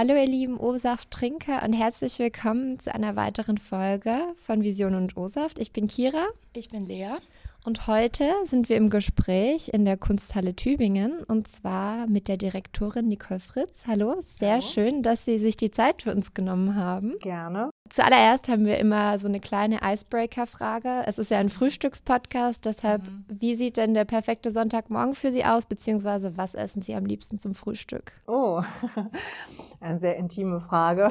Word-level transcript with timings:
Hallo 0.00 0.14
ihr 0.14 0.28
lieben 0.28 0.60
O-Saft-Trinker 0.60 1.64
und 1.64 1.72
herzlich 1.72 2.20
willkommen 2.20 2.78
zu 2.78 2.94
einer 2.94 3.16
weiteren 3.16 3.58
Folge 3.58 4.16
von 4.36 4.62
Vision 4.62 4.94
und 4.94 5.16
O-Saft. 5.16 5.58
Ich 5.58 5.72
bin 5.72 5.88
Kira. 5.88 6.28
Ich 6.52 6.68
bin 6.68 6.86
Lea. 6.86 7.16
Und 7.64 7.88
heute 7.88 8.32
sind 8.44 8.68
wir 8.68 8.76
im 8.76 8.90
Gespräch 8.90 9.70
in 9.72 9.84
der 9.84 9.96
Kunsthalle 9.96 10.54
Tübingen 10.54 11.24
und 11.24 11.48
zwar 11.48 12.06
mit 12.06 12.28
der 12.28 12.36
Direktorin 12.36 13.08
Nicole 13.08 13.40
Fritz. 13.40 13.88
Hallo, 13.88 14.22
sehr 14.38 14.52
Hallo. 14.52 14.60
schön, 14.62 15.02
dass 15.02 15.24
Sie 15.24 15.40
sich 15.40 15.56
die 15.56 15.72
Zeit 15.72 16.02
für 16.02 16.14
uns 16.14 16.32
genommen 16.32 16.76
haben. 16.76 17.18
Gerne. 17.18 17.70
Zuallererst 17.90 18.48
haben 18.48 18.66
wir 18.66 18.78
immer 18.78 19.18
so 19.18 19.28
eine 19.28 19.40
kleine 19.40 19.80
Icebreaker-Frage. 19.82 21.04
Es 21.06 21.18
ist 21.18 21.30
ja 21.30 21.38
ein 21.38 21.48
Frühstückspodcast, 21.48 22.64
deshalb, 22.64 23.02
mhm. 23.02 23.24
wie 23.28 23.54
sieht 23.54 23.76
denn 23.76 23.94
der 23.94 24.04
perfekte 24.04 24.50
Sonntagmorgen 24.50 25.14
für 25.14 25.32
Sie 25.32 25.44
aus, 25.44 25.66
beziehungsweise 25.66 26.36
was 26.36 26.54
essen 26.54 26.82
Sie 26.82 26.94
am 26.94 27.06
liebsten 27.06 27.38
zum 27.38 27.54
Frühstück? 27.54 28.12
Oh, 28.26 28.62
eine 29.80 29.98
sehr 29.98 30.16
intime 30.16 30.60
Frage. 30.60 31.08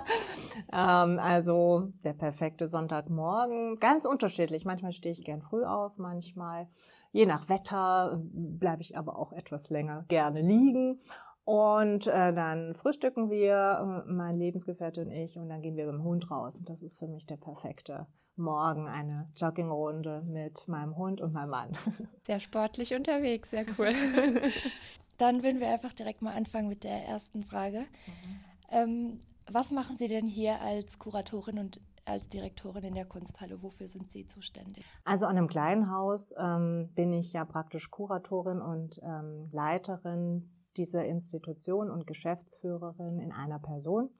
ähm, 0.72 1.18
also 1.18 1.92
der 2.04 2.12
perfekte 2.12 2.68
Sonntagmorgen, 2.68 3.76
ganz 3.76 4.04
unterschiedlich. 4.04 4.64
Manchmal 4.64 4.92
stehe 4.92 5.12
ich 5.12 5.24
gern 5.24 5.42
früh 5.42 5.64
auf, 5.64 5.98
manchmal, 5.98 6.68
je 7.12 7.26
nach 7.26 7.48
Wetter, 7.48 8.20
bleibe 8.22 8.82
ich 8.82 8.96
aber 8.96 9.18
auch 9.18 9.32
etwas 9.32 9.70
länger 9.70 10.04
gerne 10.08 10.40
liegen. 10.40 10.98
Und 11.46 12.08
äh, 12.08 12.34
dann 12.34 12.74
frühstücken 12.74 13.30
wir, 13.30 14.04
äh, 14.04 14.12
mein 14.12 14.36
Lebensgefährte 14.36 15.02
und 15.02 15.12
ich, 15.12 15.38
und 15.38 15.48
dann 15.48 15.62
gehen 15.62 15.76
wir 15.76 15.86
mit 15.86 15.94
dem 15.94 16.02
Hund 16.02 16.28
raus. 16.28 16.58
Und 16.58 16.68
das 16.68 16.82
ist 16.82 16.98
für 16.98 17.06
mich 17.06 17.24
der 17.24 17.36
perfekte 17.36 18.08
Morgen, 18.34 18.88
eine 18.88 19.28
Joggingrunde 19.36 20.22
mit 20.26 20.66
meinem 20.66 20.96
Hund 20.96 21.20
und 21.20 21.32
meinem 21.32 21.50
Mann. 21.50 21.70
Sehr 22.26 22.40
sportlich 22.40 22.94
unterwegs, 22.94 23.50
sehr 23.50 23.64
cool. 23.78 23.94
dann 25.18 25.44
würden 25.44 25.60
wir 25.60 25.68
einfach 25.68 25.92
direkt 25.92 26.20
mal 26.20 26.34
anfangen 26.34 26.68
mit 26.68 26.82
der 26.82 27.06
ersten 27.06 27.44
Frage. 27.44 27.78
Mhm. 27.78 28.40
Ähm, 28.70 29.20
was 29.48 29.70
machen 29.70 29.96
Sie 29.98 30.08
denn 30.08 30.26
hier 30.26 30.60
als 30.60 30.98
Kuratorin 30.98 31.60
und 31.60 31.80
als 32.04 32.28
Direktorin 32.28 32.82
in 32.82 32.94
der 32.96 33.06
Kunsthalle? 33.06 33.62
Wofür 33.62 33.86
sind 33.86 34.10
Sie 34.10 34.26
zuständig? 34.26 34.84
Also 35.04 35.26
an 35.26 35.38
einem 35.38 35.46
kleinen 35.46 35.92
Haus 35.92 36.34
ähm, 36.36 36.90
bin 36.96 37.12
ich 37.12 37.32
ja 37.32 37.44
praktisch 37.44 37.88
Kuratorin 37.92 38.60
und 38.60 39.00
ähm, 39.04 39.44
Leiterin 39.52 40.50
dieser 40.78 41.04
Institution 41.04 41.90
und 41.90 42.06
Geschäftsführerin 42.06 43.18
in 43.18 43.32
einer 43.32 43.58
Person. 43.58 44.10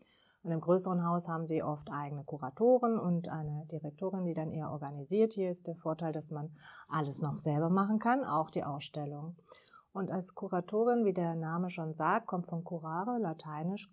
Und 0.43 0.53
im 0.53 0.61
größeren 0.61 1.05
Haus 1.05 1.29
haben 1.29 1.47
sie 1.47 1.63
oft 1.63 1.91
eigene 1.91 2.23
Kuratoren 2.23 2.99
und 3.01 3.29
eine 3.29 3.67
Direktorin, 3.67 4.25
die 4.25 4.35
dann 4.35 4.53
eher 4.53 4.71
organisiert. 4.71 5.35
Hier 5.35 5.51
ist 5.51 5.67
der 5.67 5.75
Vorteil, 5.75 6.13
dass 6.13 6.31
man 6.31 6.55
alles 6.89 7.21
noch 7.21 7.39
selber 7.39 7.69
machen 7.69 7.99
kann, 7.99 8.25
auch 8.25 8.51
die 8.51 8.63
Ausstellung. 8.63 9.37
Und 9.93 10.11
als 10.11 10.35
Kuratorin, 10.35 11.05
wie 11.05 11.15
der 11.15 11.35
Name 11.35 11.69
schon 11.69 11.95
sagt, 11.95 12.29
kommt 12.29 12.47
von 12.47 12.63
curare, 12.63 13.19
lateinisch. 13.19 13.91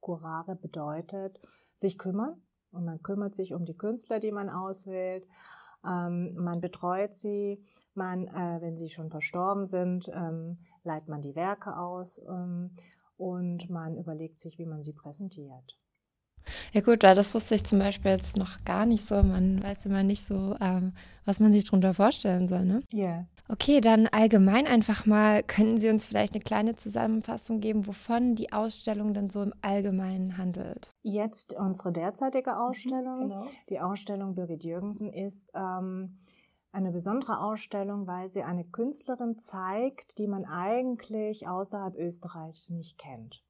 Curare 0.00 0.54
bedeutet 0.54 1.40
sich 1.74 1.98
kümmern. 1.98 2.42
Und 2.70 2.84
man 2.84 3.02
kümmert 3.02 3.34
sich 3.34 3.54
um 3.54 3.64
die 3.64 3.76
Künstler, 3.76 4.20
die 4.20 4.30
man 4.30 4.50
auswählt. 4.50 5.26
Ähm, 5.88 6.34
man 6.36 6.60
betreut 6.60 7.14
sie. 7.14 7.62
Man, 7.94 8.28
äh, 8.28 8.60
wenn 8.60 8.76
sie 8.76 8.90
schon 8.90 9.10
verstorben 9.10 9.66
sind, 9.66 10.08
ähm, 10.14 10.58
leiht 10.84 11.08
man 11.08 11.22
die 11.22 11.34
Werke 11.34 11.76
aus 11.76 12.20
ähm, 12.28 12.76
und 13.16 13.68
man 13.70 13.96
überlegt 13.96 14.40
sich, 14.40 14.58
wie 14.58 14.66
man 14.66 14.82
sie 14.82 14.92
präsentiert. 14.92 15.78
Ja 16.72 16.80
gut, 16.80 17.02
weil 17.02 17.14
das 17.14 17.34
wusste 17.34 17.54
ich 17.54 17.64
zum 17.64 17.78
Beispiel 17.78 18.12
jetzt 18.12 18.36
noch 18.36 18.64
gar 18.64 18.86
nicht 18.86 19.08
so. 19.08 19.22
Man 19.22 19.62
weiß 19.62 19.86
immer 19.86 20.02
nicht 20.02 20.24
so, 20.24 20.56
ähm, 20.60 20.92
was 21.24 21.40
man 21.40 21.52
sich 21.52 21.64
darunter 21.64 21.94
vorstellen 21.94 22.48
soll, 22.48 22.64
ne? 22.64 22.82
Ja. 22.92 23.06
Yeah. 23.06 23.26
Okay, 23.50 23.80
dann 23.80 24.06
allgemein 24.08 24.66
einfach 24.66 25.06
mal, 25.06 25.42
können 25.42 25.80
Sie 25.80 25.88
uns 25.88 26.04
vielleicht 26.04 26.34
eine 26.34 26.42
kleine 26.42 26.76
Zusammenfassung 26.76 27.60
geben, 27.60 27.86
wovon 27.86 28.34
die 28.34 28.52
Ausstellung 28.52 29.14
denn 29.14 29.30
so 29.30 29.42
im 29.42 29.54
Allgemeinen 29.62 30.36
handelt? 30.36 30.92
Jetzt 31.02 31.58
unsere 31.58 31.90
derzeitige 31.90 32.50
mhm, 32.50 32.56
Ausstellung. 32.56 33.24
Mhm, 33.24 33.28
genau. 33.30 33.46
Die 33.70 33.80
Ausstellung 33.80 34.34
Birgit 34.34 34.64
Jürgensen 34.64 35.10
ist 35.10 35.50
ähm, 35.54 36.18
eine 36.72 36.92
besondere 36.92 37.40
Ausstellung, 37.40 38.06
weil 38.06 38.28
sie 38.28 38.42
eine 38.42 38.64
Künstlerin 38.64 39.38
zeigt, 39.38 40.18
die 40.18 40.26
man 40.26 40.44
eigentlich 40.44 41.48
außerhalb 41.48 41.96
Österreichs 41.96 42.68
nicht 42.68 42.98
kennt. 42.98 43.42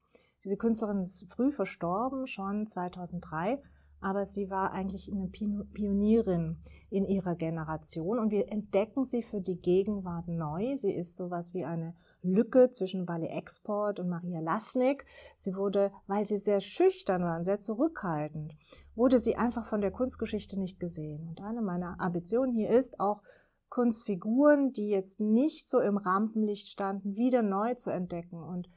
Diese 0.44 0.56
Künstlerin 0.56 0.98
ist 0.98 1.26
früh 1.30 1.50
verstorben, 1.52 2.26
schon 2.26 2.66
2003, 2.66 3.60
aber 4.00 4.24
sie 4.24 4.48
war 4.50 4.72
eigentlich 4.72 5.10
eine 5.12 5.26
Pionierin 5.26 6.56
in 6.88 7.04
ihrer 7.04 7.34
Generation 7.34 8.18
und 8.18 8.30
wir 8.30 8.52
entdecken 8.52 9.04
sie 9.04 9.22
für 9.22 9.40
die 9.40 9.60
Gegenwart 9.60 10.28
neu. 10.28 10.76
Sie 10.76 10.92
ist 10.92 11.16
sowas 11.16 11.52
wie 11.52 11.64
eine 11.64 11.94
Lücke 12.22 12.70
zwischen 12.70 13.08
Wally 13.08 13.26
Export 13.26 13.98
und 13.98 14.08
Maria 14.08 14.38
Lasnik. 14.40 15.04
Sie 15.36 15.56
wurde, 15.56 15.90
weil 16.06 16.26
sie 16.26 16.38
sehr 16.38 16.60
schüchtern 16.60 17.22
war 17.22 17.38
und 17.38 17.44
sehr 17.44 17.58
zurückhaltend, 17.58 18.54
wurde 18.94 19.18
sie 19.18 19.36
einfach 19.36 19.66
von 19.66 19.80
der 19.80 19.90
Kunstgeschichte 19.90 20.58
nicht 20.58 20.78
gesehen. 20.78 21.26
Und 21.28 21.40
eine 21.40 21.60
meiner 21.60 22.00
Ambitionen 22.00 22.52
hier 22.52 22.70
ist 22.70 23.00
auch 23.00 23.22
Kunstfiguren, 23.68 24.72
die 24.72 24.88
jetzt 24.88 25.18
nicht 25.20 25.68
so 25.68 25.80
im 25.80 25.96
Rampenlicht 25.96 26.68
standen, 26.68 27.16
wieder 27.16 27.42
neu 27.42 27.74
zu 27.74 27.90
entdecken 27.90 28.42
und 28.42 28.68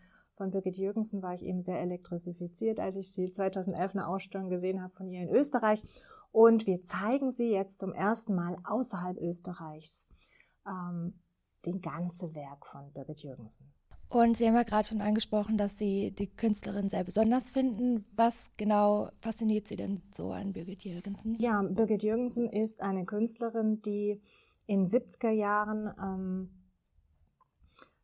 von 0.42 0.50
Birgit 0.50 0.76
Jürgensen 0.78 1.22
war 1.22 1.36
ich 1.36 1.46
eben 1.46 1.62
sehr 1.62 1.80
elektrifiziert, 1.80 2.80
als 2.80 2.96
ich 2.96 3.12
sie 3.12 3.32
2011 3.32 3.92
eine 3.92 4.08
Ausstellung 4.08 4.50
gesehen 4.50 4.82
habe 4.82 4.92
von 4.92 5.08
ihr 5.08 5.22
in 5.22 5.30
Österreich. 5.30 5.84
Und 6.32 6.66
wir 6.66 6.82
zeigen 6.82 7.32
sie 7.32 7.52
jetzt 7.52 7.78
zum 7.78 7.94
ersten 7.94 8.34
Mal 8.34 8.58
außerhalb 8.64 9.20
Österreichs. 9.20 10.08
Ähm, 10.66 11.14
den 11.68 11.80
ganze 11.80 12.34
Werk 12.34 12.66
von 12.66 12.92
Birgit 12.92 13.22
Jürgensen. 13.22 13.72
Und 14.10 14.36
Sie 14.36 14.48
haben 14.48 14.56
ja 14.56 14.64
gerade 14.64 14.88
schon 14.88 15.02
angesprochen, 15.02 15.60
dass 15.60 15.78
Sie 15.78 16.12
die 16.12 16.28
Künstlerin 16.28 16.90
sehr 16.90 17.04
besonders 17.04 17.52
finden. 17.52 18.06
Was 18.16 18.50
genau 18.58 19.10
fasziniert 19.20 19.68
Sie 19.68 19.76
denn 19.76 20.02
so 20.12 20.32
an 20.32 20.54
Birgit 20.54 20.84
Jürgensen? 20.84 21.36
Ja, 21.40 21.62
Birgit 21.62 22.02
Jürgensen 22.02 22.50
ist 22.50 22.82
eine 22.82 23.06
Künstlerin, 23.06 23.84
die 23.84 24.20
in 24.66 24.88
70er 24.88 25.30
Jahren 25.30 25.94
ähm, 26.02 26.61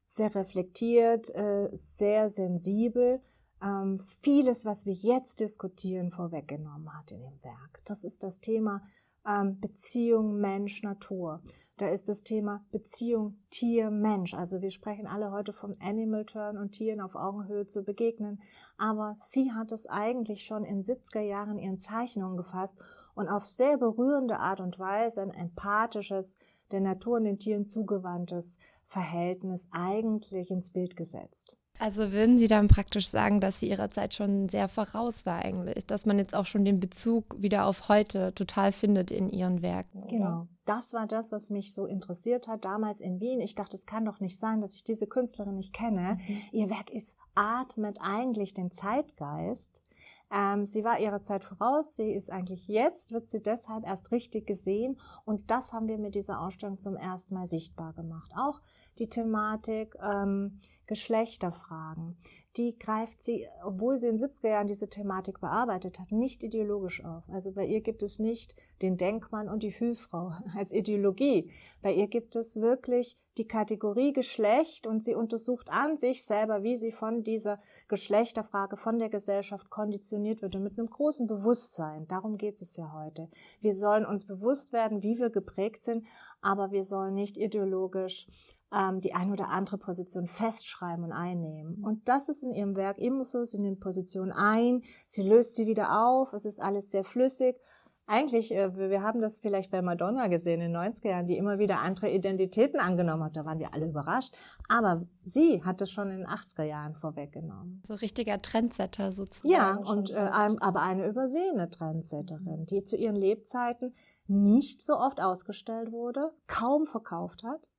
sehr 0.08 0.34
reflektiert, 0.34 1.30
äh, 1.36 1.70
sehr 1.74 2.30
sensibel, 2.30 3.22
ähm, 3.62 4.00
vieles, 4.22 4.66
was 4.66 4.86
wir 4.86 4.94
jetzt 4.94 5.42
diskutieren, 5.42 6.12
vorweggenommen 6.12 6.98
hat 6.98 7.12
in 7.12 7.22
dem 7.22 7.44
Werk. 7.44 7.82
Das 7.86 8.04
ist 8.04 8.24
das 8.24 8.40
Thema 8.40 8.82
ähm, 9.28 9.60
Beziehung 9.60 10.40
Mensch-Natur. 10.40 11.42
Da 11.78 11.90
ist 11.90 12.10
das 12.10 12.24
Thema 12.24 12.66
Beziehung 12.72 13.38
Tier-Mensch. 13.52 14.34
Also 14.34 14.62
wir 14.62 14.72
sprechen 14.72 15.06
alle 15.06 15.32
heute 15.32 15.54
vom 15.54 15.74
Animal 15.80 16.26
Turn 16.26 16.58
und 16.58 16.72
Tieren 16.72 17.02
auf 17.02 17.16
Augenhöhe 17.16 17.68
zu 17.68 17.84
begegnen. 17.84 18.42
Aber 18.78 19.16
sie 19.20 19.52
hat 19.52 19.72
es 19.72 19.86
eigentlich 19.86 20.44
schon 20.44 20.64
in 20.64 20.84
70er 20.84 21.22
Jahren 21.22 21.60
ihren 21.60 21.78
Zeichnungen 21.78 22.38
gefasst 22.38 22.78
und 23.14 23.28
auf 23.28 23.46
sehr 23.46 23.78
berührende 23.78 24.40
Art 24.40 24.60
und 24.60 24.80
Weise 24.80 25.22
ein 25.22 25.32
empathisches, 25.32 26.38
der 26.72 26.82
Natur 26.82 27.18
und 27.18 27.26
den 27.26 27.38
Tieren 27.38 27.66
zugewandtes 27.66 28.58
Verhältnis 28.86 29.68
eigentlich 29.72 30.50
ins 30.50 30.72
Bild 30.72 30.96
gesetzt. 30.96 31.58
Also 31.80 32.12
würden 32.12 32.40
Sie 32.40 32.48
dann 32.48 32.68
praktisch 32.68 33.08
sagen, 33.08 33.40
dass 33.40 33.60
sie 33.60 33.70
ihrer 33.70 33.92
Zeit 33.92 34.14
schon 34.14 34.50
sehr 34.50 34.68
voraus 34.68 35.26
war 35.26 35.40
eigentlich, 35.40 35.86
dass 35.86 36.06
man 36.06 36.18
jetzt 36.18 36.34
auch 36.34 36.46
schon 36.46 36.66
den 36.66 36.80
Bezug 36.80 37.42
wieder 37.42 37.66
auf 37.66 37.88
heute 37.88 38.34
total 38.34 38.72
findet 38.72 39.12
in 39.12 39.30
ihren 39.30 39.62
Werken. 39.62 40.08
Genau. 40.08 40.48
Das 40.66 40.94
war 40.94 41.08
das, 41.08 41.32
was 41.32 41.50
mich 41.50 41.74
so 41.74 41.86
interessiert 41.86 42.48
hat 42.48 42.66
damals 42.66 43.00
in 43.00 43.20
Wien. 43.20 43.40
Ich 43.40 43.56
dachte, 43.56 43.78
es 43.78 43.86
kann 43.86 44.06
doch 44.06 44.20
nicht 44.20 44.40
sein, 44.40 44.60
dass 44.60 44.74
ich 44.74 44.84
diese 44.84 45.08
Künstlerin 45.08 45.56
nicht 45.56 45.74
kenne. 45.74 46.18
Mhm. 46.28 46.42
Ihr 46.52 46.70
Werk 46.70 46.90
ist 46.90 47.16
atmet 47.36 48.00
eigentlich 48.02 48.54
den 48.54 48.72
Zeitgeist. 48.72 49.84
Ähm, 50.30 50.66
sie 50.66 50.84
war 50.84 51.00
ihrer 51.00 51.22
Zeit 51.22 51.44
voraus. 51.44 51.96
Sie 51.96 52.12
ist 52.12 52.32
eigentlich 52.32 52.68
jetzt, 52.68 53.14
wird 53.14 53.30
sie 53.30 53.42
deshalb 53.42 53.86
erst 53.86 54.12
richtig 54.12 54.46
gesehen. 54.46 55.00
Und 55.24 55.52
das 55.52 55.72
haben 55.72 55.88
wir 55.88 55.98
mit 55.98 56.16
dieser 56.16 56.42
Ausstellung 56.42 56.80
zum 56.80 56.98
ersten 56.98 57.34
Mal 57.34 57.48
sichtbar 57.48 57.94
gemacht. 57.94 58.32
Auch 58.36 58.60
die 59.00 59.08
Thematik 59.08 59.96
ähm, 60.02 60.58
Geschlechterfragen, 60.88 62.18
die 62.58 62.78
greift 62.80 63.24
sie, 63.24 63.46
obwohl 63.64 63.98
sie 63.98 64.08
in 64.08 64.18
den 64.18 64.30
70er 64.30 64.50
Jahren 64.50 64.68
diese 64.68 64.90
Thematik 64.90 65.40
bearbeitet 65.40 66.00
hat, 66.00 66.12
nicht 66.12 66.44
ideologisch 66.44 67.04
auf. 67.06 67.24
Also 67.30 67.52
bei 67.52 67.66
ihr 67.66 67.82
gibt 67.82 68.02
es 68.02 68.20
nicht 68.20 68.56
den 68.82 68.98
Denkmann 68.98 69.50
und 69.50 69.64
die 69.64 69.72
Fühlfrau 69.72 70.34
als 70.58 70.72
Ideologie. 70.72 71.52
Bei 71.82 71.94
ihr 71.94 72.08
gibt 72.08 72.36
es 72.36 72.60
wirklich 72.60 73.18
die 73.38 73.48
Kategorie 73.48 74.14
Geschlecht 74.14 74.88
und 74.88 75.04
sie 75.04 75.14
untersucht 75.14 75.70
an 75.70 75.98
sich 75.98 76.24
selber, 76.24 76.64
wie 76.64 76.76
sie 76.76 76.92
von 76.92 77.24
dieser 77.24 77.60
Geschlechterfrage, 77.88 78.78
von 78.78 78.98
der 78.98 79.10
Gesellschaft 79.10 79.70
konditioniert 79.70 80.42
wird 80.42 80.56
und 80.56 80.64
mit 80.64 80.80
einem 80.80 80.90
großen 80.90 81.28
Bewusstsein. 81.28 82.08
Darum 82.08 82.38
geht 82.38 82.62
es 82.62 82.78
ja 82.78 82.92
heute. 82.94 83.30
Wir 83.62 83.74
sollen 83.74 84.06
uns 84.06 84.26
bewusst 84.26 84.74
werden, 84.74 85.04
wie 85.04 85.20
wir 85.20 85.30
geprägt 85.30 85.84
sind, 85.84 86.08
aber 86.48 86.72
wir 86.72 86.84
sollen 86.84 87.14
nicht 87.14 87.36
ideologisch 87.36 88.26
ähm, 88.74 89.02
die 89.02 89.14
eine 89.14 89.34
oder 89.34 89.50
andere 89.50 89.78
Position 89.78 90.28
festschreiben 90.28 91.04
und 91.04 91.12
einnehmen. 91.12 91.84
Und 91.84 92.08
das 92.08 92.30
ist 92.30 92.42
in 92.42 92.54
ihrem 92.54 92.78
Werk 92.78 93.00
immer 93.00 93.26
so. 93.26 93.44
Sie 93.44 93.60
nimmt 93.60 93.82
Position 93.82 94.32
ein, 94.32 94.82
sie 95.06 95.24
löst 95.24 95.56
sie 95.56 95.68
wieder 95.68 96.02
auf, 96.08 96.32
es 96.32 96.46
ist 96.46 96.62
alles 96.62 96.90
sehr 96.90 97.04
flüssig. 97.04 97.58
Eigentlich, 98.08 98.54
äh, 98.54 98.76
wir 98.78 99.04
haben 99.04 99.22
das 99.22 99.40
vielleicht 99.40 99.70
bei 99.70 99.82
Madonna 99.82 100.28
gesehen 100.28 100.62
in 100.62 100.72
den 100.72 100.82
90er 100.82 101.10
Jahren, 101.10 101.28
die 101.28 101.38
immer 101.38 101.60
wieder 101.60 101.80
andere 101.80 102.10
Identitäten 102.10 102.80
angenommen 102.80 103.24
hat. 103.24 103.36
Da 103.36 103.46
waren 103.46 103.60
wir 103.60 103.74
alle 103.74 103.86
überrascht. 103.86 104.34
Aber 104.70 105.04
sie 105.26 105.64
hat 105.64 105.82
das 105.82 105.92
schon 105.92 106.10
in 106.10 106.20
den 106.20 106.28
80er 106.28 106.64
Jahren 106.64 106.96
vorweggenommen. 106.96 107.84
So 107.86 107.96
richtiger 107.96 108.42
Trendsetter 108.42 109.12
sozusagen. 109.12 109.54
Ja, 109.54 109.76
und 109.76 110.10
äh, 110.10 110.16
aber 110.16 110.82
eine 110.82 111.06
übersehene 111.08 111.70
Trendsetterin, 111.70 112.66
die 112.66 112.84
zu 112.84 112.96
ihren 112.96 113.18
Lebzeiten 113.18 113.94
nicht 114.28 114.82
so 114.82 114.98
oft 114.98 115.22
ausgestellt 115.22 115.92
wurde, 115.92 116.32
kaum 116.48 116.86
verkauft 116.86 117.44
hat. 117.44 117.70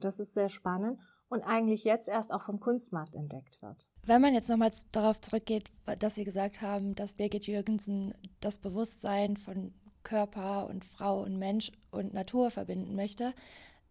Das 0.00 0.18
ist 0.18 0.34
sehr 0.34 0.48
spannend 0.48 0.98
und 1.28 1.42
eigentlich 1.42 1.84
jetzt 1.84 2.08
erst 2.08 2.32
auch 2.32 2.42
vom 2.42 2.58
Kunstmarkt 2.58 3.14
entdeckt 3.14 3.62
wird. 3.62 3.86
Wenn 4.10 4.22
man 4.22 4.34
jetzt 4.34 4.48
nochmals 4.48 4.90
darauf 4.90 5.20
zurückgeht, 5.20 5.70
dass 6.00 6.16
Sie 6.16 6.24
gesagt 6.24 6.62
haben, 6.62 6.96
dass 6.96 7.14
Birgit 7.14 7.46
Jürgensen 7.46 8.12
das 8.40 8.58
Bewusstsein 8.58 9.36
von 9.36 9.72
Körper 10.02 10.68
und 10.68 10.84
Frau 10.84 11.22
und 11.22 11.38
Mensch 11.38 11.70
und 11.92 12.12
Natur 12.12 12.50
verbinden 12.50 12.96
möchte, 12.96 13.34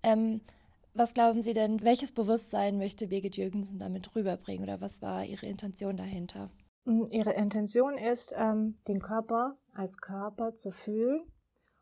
ähm, 0.03 0.41
was 0.93 1.13
glauben 1.13 1.41
Sie 1.41 1.53
denn, 1.53 1.85
welches 1.85 2.11
Bewusstsein 2.11 2.77
möchte 2.77 3.07
Birgit 3.07 3.37
Jürgensen 3.37 3.79
damit 3.79 4.13
rüberbringen 4.13 4.63
oder 4.63 4.81
was 4.81 5.01
war 5.01 5.23
Ihre 5.23 5.45
Intention 5.45 5.95
dahinter? 5.95 6.51
Mm, 6.83 7.05
ihre 7.11 7.31
Intention 7.31 7.97
ist, 7.97 8.33
ähm, 8.35 8.75
den 8.89 8.99
Körper 8.99 9.55
als 9.73 9.99
Körper 9.99 10.53
zu 10.53 10.71
fühlen 10.71 11.21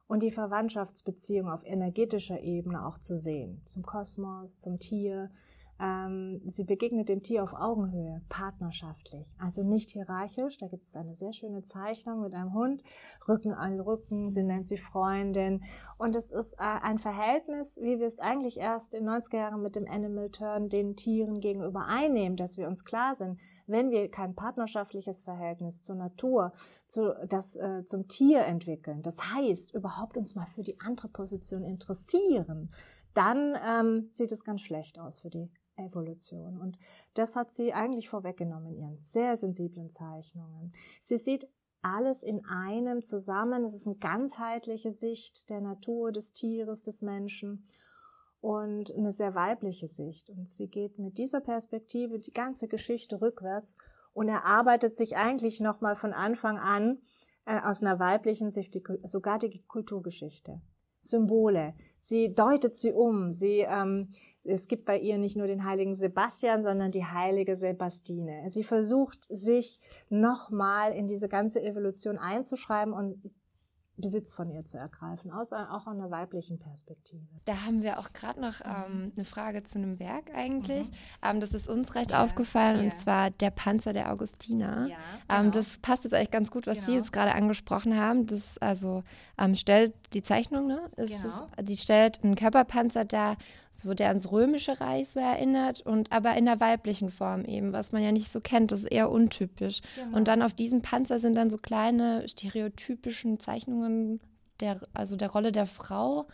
und 0.05 0.21
die 0.21 0.29
Verwandtschaftsbeziehung 0.29 1.49
auf 1.49 1.65
energetischer 1.65 2.39
Ebene 2.39 2.85
auch 2.85 2.99
zu 2.99 3.17
sehen. 3.17 3.63
Zum 3.65 3.81
Kosmos, 3.81 4.59
zum 4.59 4.77
Tier, 4.77 5.31
ähm, 5.79 6.41
sie 6.45 6.63
begegnet 6.63 7.09
dem 7.09 7.21
Tier 7.21 7.43
auf 7.43 7.53
Augenhöhe, 7.53 8.21
partnerschaftlich, 8.29 9.35
also 9.39 9.63
nicht 9.63 9.91
hierarchisch. 9.91 10.57
Da 10.57 10.67
gibt 10.67 10.85
es 10.85 10.95
eine 10.95 11.13
sehr 11.13 11.33
schöne 11.33 11.63
Zeichnung 11.63 12.21
mit 12.21 12.33
einem 12.33 12.53
Hund, 12.53 12.83
Rücken 13.27 13.53
an 13.53 13.79
Rücken. 13.79 14.29
Sie 14.29 14.43
nennt 14.43 14.67
sie 14.67 14.77
Freundin. 14.77 15.63
Und 15.97 16.15
es 16.15 16.31
ist 16.31 16.53
äh, 16.53 16.63
ein 16.63 16.97
Verhältnis, 16.97 17.77
wie 17.81 17.99
wir 17.99 18.07
es 18.07 18.19
eigentlich 18.19 18.57
erst 18.57 18.93
in 18.93 19.07
90er 19.07 19.37
Jahren 19.37 19.61
mit 19.61 19.75
dem 19.75 19.87
Animal 19.87 20.29
Turn 20.29 20.69
den 20.69 20.95
Tieren 20.95 21.39
gegenüber 21.39 21.85
einnehmen, 21.87 22.37
dass 22.37 22.57
wir 22.57 22.67
uns 22.67 22.83
klar 22.83 23.13
sind, 23.15 23.39
wenn 23.67 23.91
wir 23.91 24.09
kein 24.09 24.35
partnerschaftliches 24.35 25.23
Verhältnis 25.23 25.83
zur 25.83 25.95
Natur, 25.95 26.53
zu, 26.87 27.15
das, 27.27 27.55
äh, 27.55 27.83
zum 27.85 28.07
Tier 28.07 28.41
entwickeln, 28.41 29.01
das 29.01 29.33
heißt, 29.33 29.73
überhaupt 29.73 30.17
uns 30.17 30.35
mal 30.35 30.47
für 30.55 30.63
die 30.63 30.79
andere 30.79 31.09
Position 31.09 31.63
interessieren, 31.63 32.71
dann 33.13 33.55
ähm, 33.63 34.07
sieht 34.09 34.31
es 34.31 34.43
ganz 34.43 34.61
schlecht 34.61 34.99
aus 34.99 35.19
für 35.19 35.29
die 35.29 35.49
Evolution. 35.77 36.59
Und 36.59 36.77
das 37.13 37.35
hat 37.35 37.51
sie 37.51 37.73
eigentlich 37.73 38.09
vorweggenommen 38.09 38.73
in 38.73 38.77
ihren 38.77 38.99
sehr 39.03 39.37
sensiblen 39.37 39.89
Zeichnungen. 39.89 40.73
Sie 41.01 41.17
sieht 41.17 41.47
alles 41.81 42.23
in 42.23 42.43
einem 42.45 43.03
zusammen. 43.03 43.63
Es 43.63 43.73
ist 43.73 43.87
eine 43.87 43.97
ganzheitliche 43.97 44.91
Sicht 44.91 45.49
der 45.49 45.61
Natur, 45.61 46.11
des 46.11 46.33
Tieres, 46.33 46.81
des 46.81 47.01
Menschen 47.01 47.65
und 48.41 48.93
eine 48.95 49.11
sehr 49.11 49.35
weibliche 49.35 49.87
Sicht. 49.87 50.29
Und 50.29 50.49
sie 50.49 50.67
geht 50.67 50.99
mit 50.99 51.17
dieser 51.17 51.41
Perspektive 51.41 52.19
die 52.19 52.33
ganze 52.33 52.67
Geschichte 52.67 53.21
rückwärts 53.21 53.75
und 54.13 54.29
erarbeitet 54.29 54.97
sich 54.97 55.15
eigentlich 55.15 55.59
nochmal 55.59 55.95
von 55.95 56.13
Anfang 56.13 56.57
an 56.57 56.99
äh, 57.45 57.59
aus 57.61 57.81
einer 57.81 57.99
weiblichen 57.99 58.51
Sicht 58.51 58.73
die, 58.75 58.83
sogar 59.03 59.39
die 59.39 59.63
Kulturgeschichte. 59.67 60.61
Symbole. 61.01 61.73
Sie 61.99 62.33
deutet 62.33 62.75
sie 62.75 62.91
um. 62.91 63.31
Sie 63.31 63.59
ähm, 63.59 64.09
es 64.47 64.67
gibt 64.67 64.85
bei 64.85 64.97
ihr 64.99 65.17
nicht 65.17 65.35
nur 65.35 65.47
den 65.47 65.65
heiligen 65.65 65.95
Sebastian, 65.95 66.63
sondern 66.63 66.91
die 66.91 67.05
heilige 67.05 67.55
Sebastine. 67.55 68.49
Sie 68.49 68.63
versucht 68.63 69.23
sich 69.25 69.79
nochmal 70.09 70.93
in 70.93 71.07
diese 71.07 71.27
ganze 71.27 71.61
Evolution 71.61 72.17
einzuschreiben 72.17 72.93
und 72.93 73.21
Besitz 73.97 74.33
von 74.33 74.51
ihr 74.51 74.63
zu 74.63 74.77
ergreifen, 74.77 75.31
aus 75.31 75.53
auch 75.53 75.87
einer 75.87 76.11
weiblichen 76.11 76.59
Perspektive. 76.59 77.25
Da 77.45 77.65
haben 77.65 77.81
wir 77.81 77.97
auch 77.99 78.13
gerade 78.13 78.39
noch 78.39 78.61
ähm, 78.61 79.11
eine 79.15 79.25
Frage 79.25 79.63
zu 79.63 79.79
einem 79.79 79.99
Werk 79.99 80.29
eigentlich. 80.35 80.89
Mhm. 80.89 80.95
Ähm, 81.23 81.41
das 81.41 81.51
ist 81.51 81.67
uns 81.67 81.95
recht 81.95 82.11
ja. 82.11 82.23
aufgefallen, 82.23 82.77
ja. 82.77 82.83
und 82.83 82.93
zwar 82.93 83.31
der 83.31 83.49
Panzer 83.49 83.93
der 83.93 84.11
Augustiner. 84.13 84.87
Ja, 84.87 84.95
ähm, 84.95 84.97
genau. 85.27 85.41
ähm, 85.41 85.51
das 85.51 85.77
passt 85.79 86.03
jetzt 86.03 86.13
eigentlich 86.13 86.31
ganz 86.31 86.51
gut, 86.51 86.67
was 86.67 86.75
genau. 86.75 86.87
Sie 86.87 86.93
jetzt 86.93 87.11
gerade 87.11 87.33
angesprochen 87.33 87.97
haben. 87.97 88.27
Das 88.27 88.59
also 88.59 89.03
ähm, 89.39 89.55
stellt 89.55 89.93
die 90.13 90.21
Zeichnung, 90.21 90.67
ne? 90.67 90.79
Genau. 90.95 91.07
Ist, 91.07 91.43
die 91.61 91.77
stellt 91.77 92.23
einen 92.23 92.35
Körperpanzer 92.35 93.03
dar, 93.03 93.35
so 93.77 93.93
der 93.93 94.09
ans 94.09 94.31
Römische 94.31 94.79
Reich 94.79 95.09
so 95.09 95.19
erinnert 95.19 95.81
und 95.81 96.11
aber 96.11 96.35
in 96.35 96.45
der 96.45 96.59
weiblichen 96.59 97.09
Form 97.09 97.45
eben, 97.45 97.73
was 97.73 97.91
man 97.91 98.01
ja 98.01 98.11
nicht 98.11 98.31
so 98.31 98.41
kennt, 98.41 98.71
das 98.71 98.81
ist 98.81 98.91
eher 98.91 99.11
untypisch. 99.11 99.81
Genau. 99.95 100.17
Und 100.17 100.27
dann 100.27 100.41
auf 100.41 100.53
diesem 100.53 100.81
Panzer 100.81 101.19
sind 101.19 101.35
dann 101.35 101.49
so 101.49 101.57
kleine 101.57 102.27
stereotypischen 102.27 103.39
Zeichnungen 103.39 104.19
der, 104.59 104.81
also 104.93 105.15
der 105.15 105.29
Rolle 105.29 105.51
der 105.51 105.67
Frau. 105.67 106.27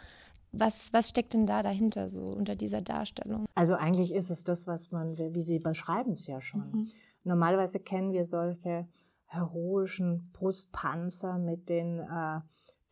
Was, 0.51 0.90
was 0.92 1.10
steckt 1.10 1.34
denn 1.34 1.48
da 1.48 1.63
dahinter 1.63 2.10
so 2.10 2.22
unter 2.22 2.56
dieser 2.56 2.81
Darstellung? 2.81 3.45
Also 3.56 3.74
eigentlich 3.74 4.13
ist 4.13 4.30
es 4.30 4.44
das, 4.44 4.68
was 4.68 4.92
man, 4.92 5.18
wie 5.18 5.42
Sie 5.42 5.60
beschreiben 5.60 6.12
es 6.12 6.28
ja 6.28 6.42
schon. 6.42 6.72
Mhm. 6.72 6.92
Normalerweise 7.24 7.80
kennen 7.80 8.13
wir 8.13 8.24
solche 8.24 8.88
heroischen 9.25 10.30
Brustpanzer 10.31 11.40
mit 11.40 11.69
den 11.69 12.00
äh, 12.00 12.40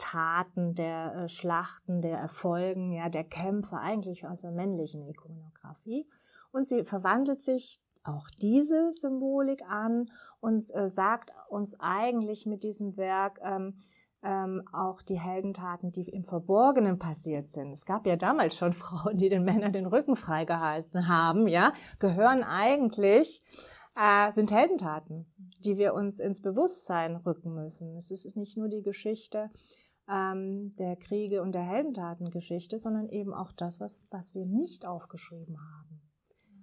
Taten, 0.02 0.74
der 0.74 1.16
äh, 1.16 1.28
Schlachten, 1.30 2.02
der 2.02 2.18
Erfolgen, 2.18 2.92
ja, 2.92 3.08
der 3.08 3.24
Kämpfe, 3.24 3.78
eigentlich 3.78 4.26
aus 4.26 4.42
der 4.42 4.52
männlichen 4.52 5.08
Ikonografie. 5.08 6.08
Und 6.52 6.66
sie 6.66 6.84
verwandelt 6.84 7.44
sich 7.44 7.80
auch 8.04 8.28
diese 8.42 8.92
Symbolik 8.94 9.62
an 9.70 10.10
und 10.40 10.64
äh, 10.74 10.90
sagt 10.90 11.32
uns 11.50 11.80
eigentlich 11.80 12.48
mit 12.48 12.64
diesem 12.64 12.98
Werk 12.98 13.40
ähm, 13.44 13.76
ähm, 14.24 14.64
auch 14.74 15.04
die 15.04 15.20
Heldentaten, 15.20 15.92
die 15.92 16.10
im 16.10 16.24
Verborgenen 16.24 16.98
passiert 16.98 17.52
sind. 17.52 17.72
Es 17.72 17.86
gab 17.86 18.08
ja 18.08 18.16
damals 18.16 18.56
schon 18.56 18.74
Frauen, 18.74 19.18
die 19.18 19.30
den 19.30 19.44
Männern 19.44 19.72
den 19.72 19.86
Rücken 19.86 20.16
freigehalten 20.16 21.08
haben, 21.08 21.48
ja, 21.48 21.74
gehören 22.00 22.44
eigentlich, 22.44 23.42
äh, 23.96 24.32
sind 24.34 24.52
Heldentaten, 24.52 25.32
die 25.60 25.78
wir 25.78 25.94
uns 25.94 26.20
ins 26.20 26.42
Bewusstsein 26.42 27.18
rücken 27.18 27.54
müssen. 27.54 27.96
Es 27.98 28.10
ist 28.10 28.36
nicht 28.36 28.58
nur 28.58 28.68
die 28.68 28.82
Geschichte 28.82 29.52
ähm, 30.12 30.72
der 30.78 30.96
Kriege 30.98 31.42
und 31.42 31.54
der 31.54 31.64
Heldentatengeschichte, 31.64 32.78
sondern 32.78 33.08
eben 33.10 33.34
auch 33.34 33.52
das, 33.54 33.80
was, 33.80 34.02
was 34.10 34.36
wir 34.36 34.46
nicht 34.46 34.86
aufgeschrieben 34.86 35.58
haben, 35.58 36.02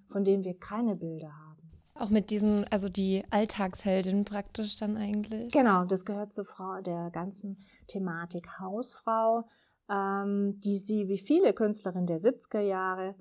von 0.09 0.25
dem 0.25 0.45
wir 0.45 0.59
keine 0.59 0.97
Bilder 0.97 1.33
haben. 1.33 1.71
Auch 1.95 2.11
mit 2.11 2.31
diesen, 2.31 2.65
also 2.65 2.89
die 2.89 3.25
Alltagsheldin 3.31 4.25
praktisch 4.25 4.77
dann 4.77 4.97
eigentlich. 4.97 5.51
Genau, 5.51 5.85
das 5.85 6.05
gehört 6.05 6.33
zur 6.33 6.45
Frau, 6.45 6.81
der 6.81 7.11
ganzen 7.11 7.59
Thematik 7.89 8.61
Hausfrau, 8.61 9.49
ähm, 9.91 10.55
die 10.63 10.77
sie 10.77 11.09
wie 11.09 11.19
viele 11.19 11.55
Künstlerinnen 11.55 12.07
der 12.07 12.19
70er 12.19 12.61
Jahre 12.61 13.17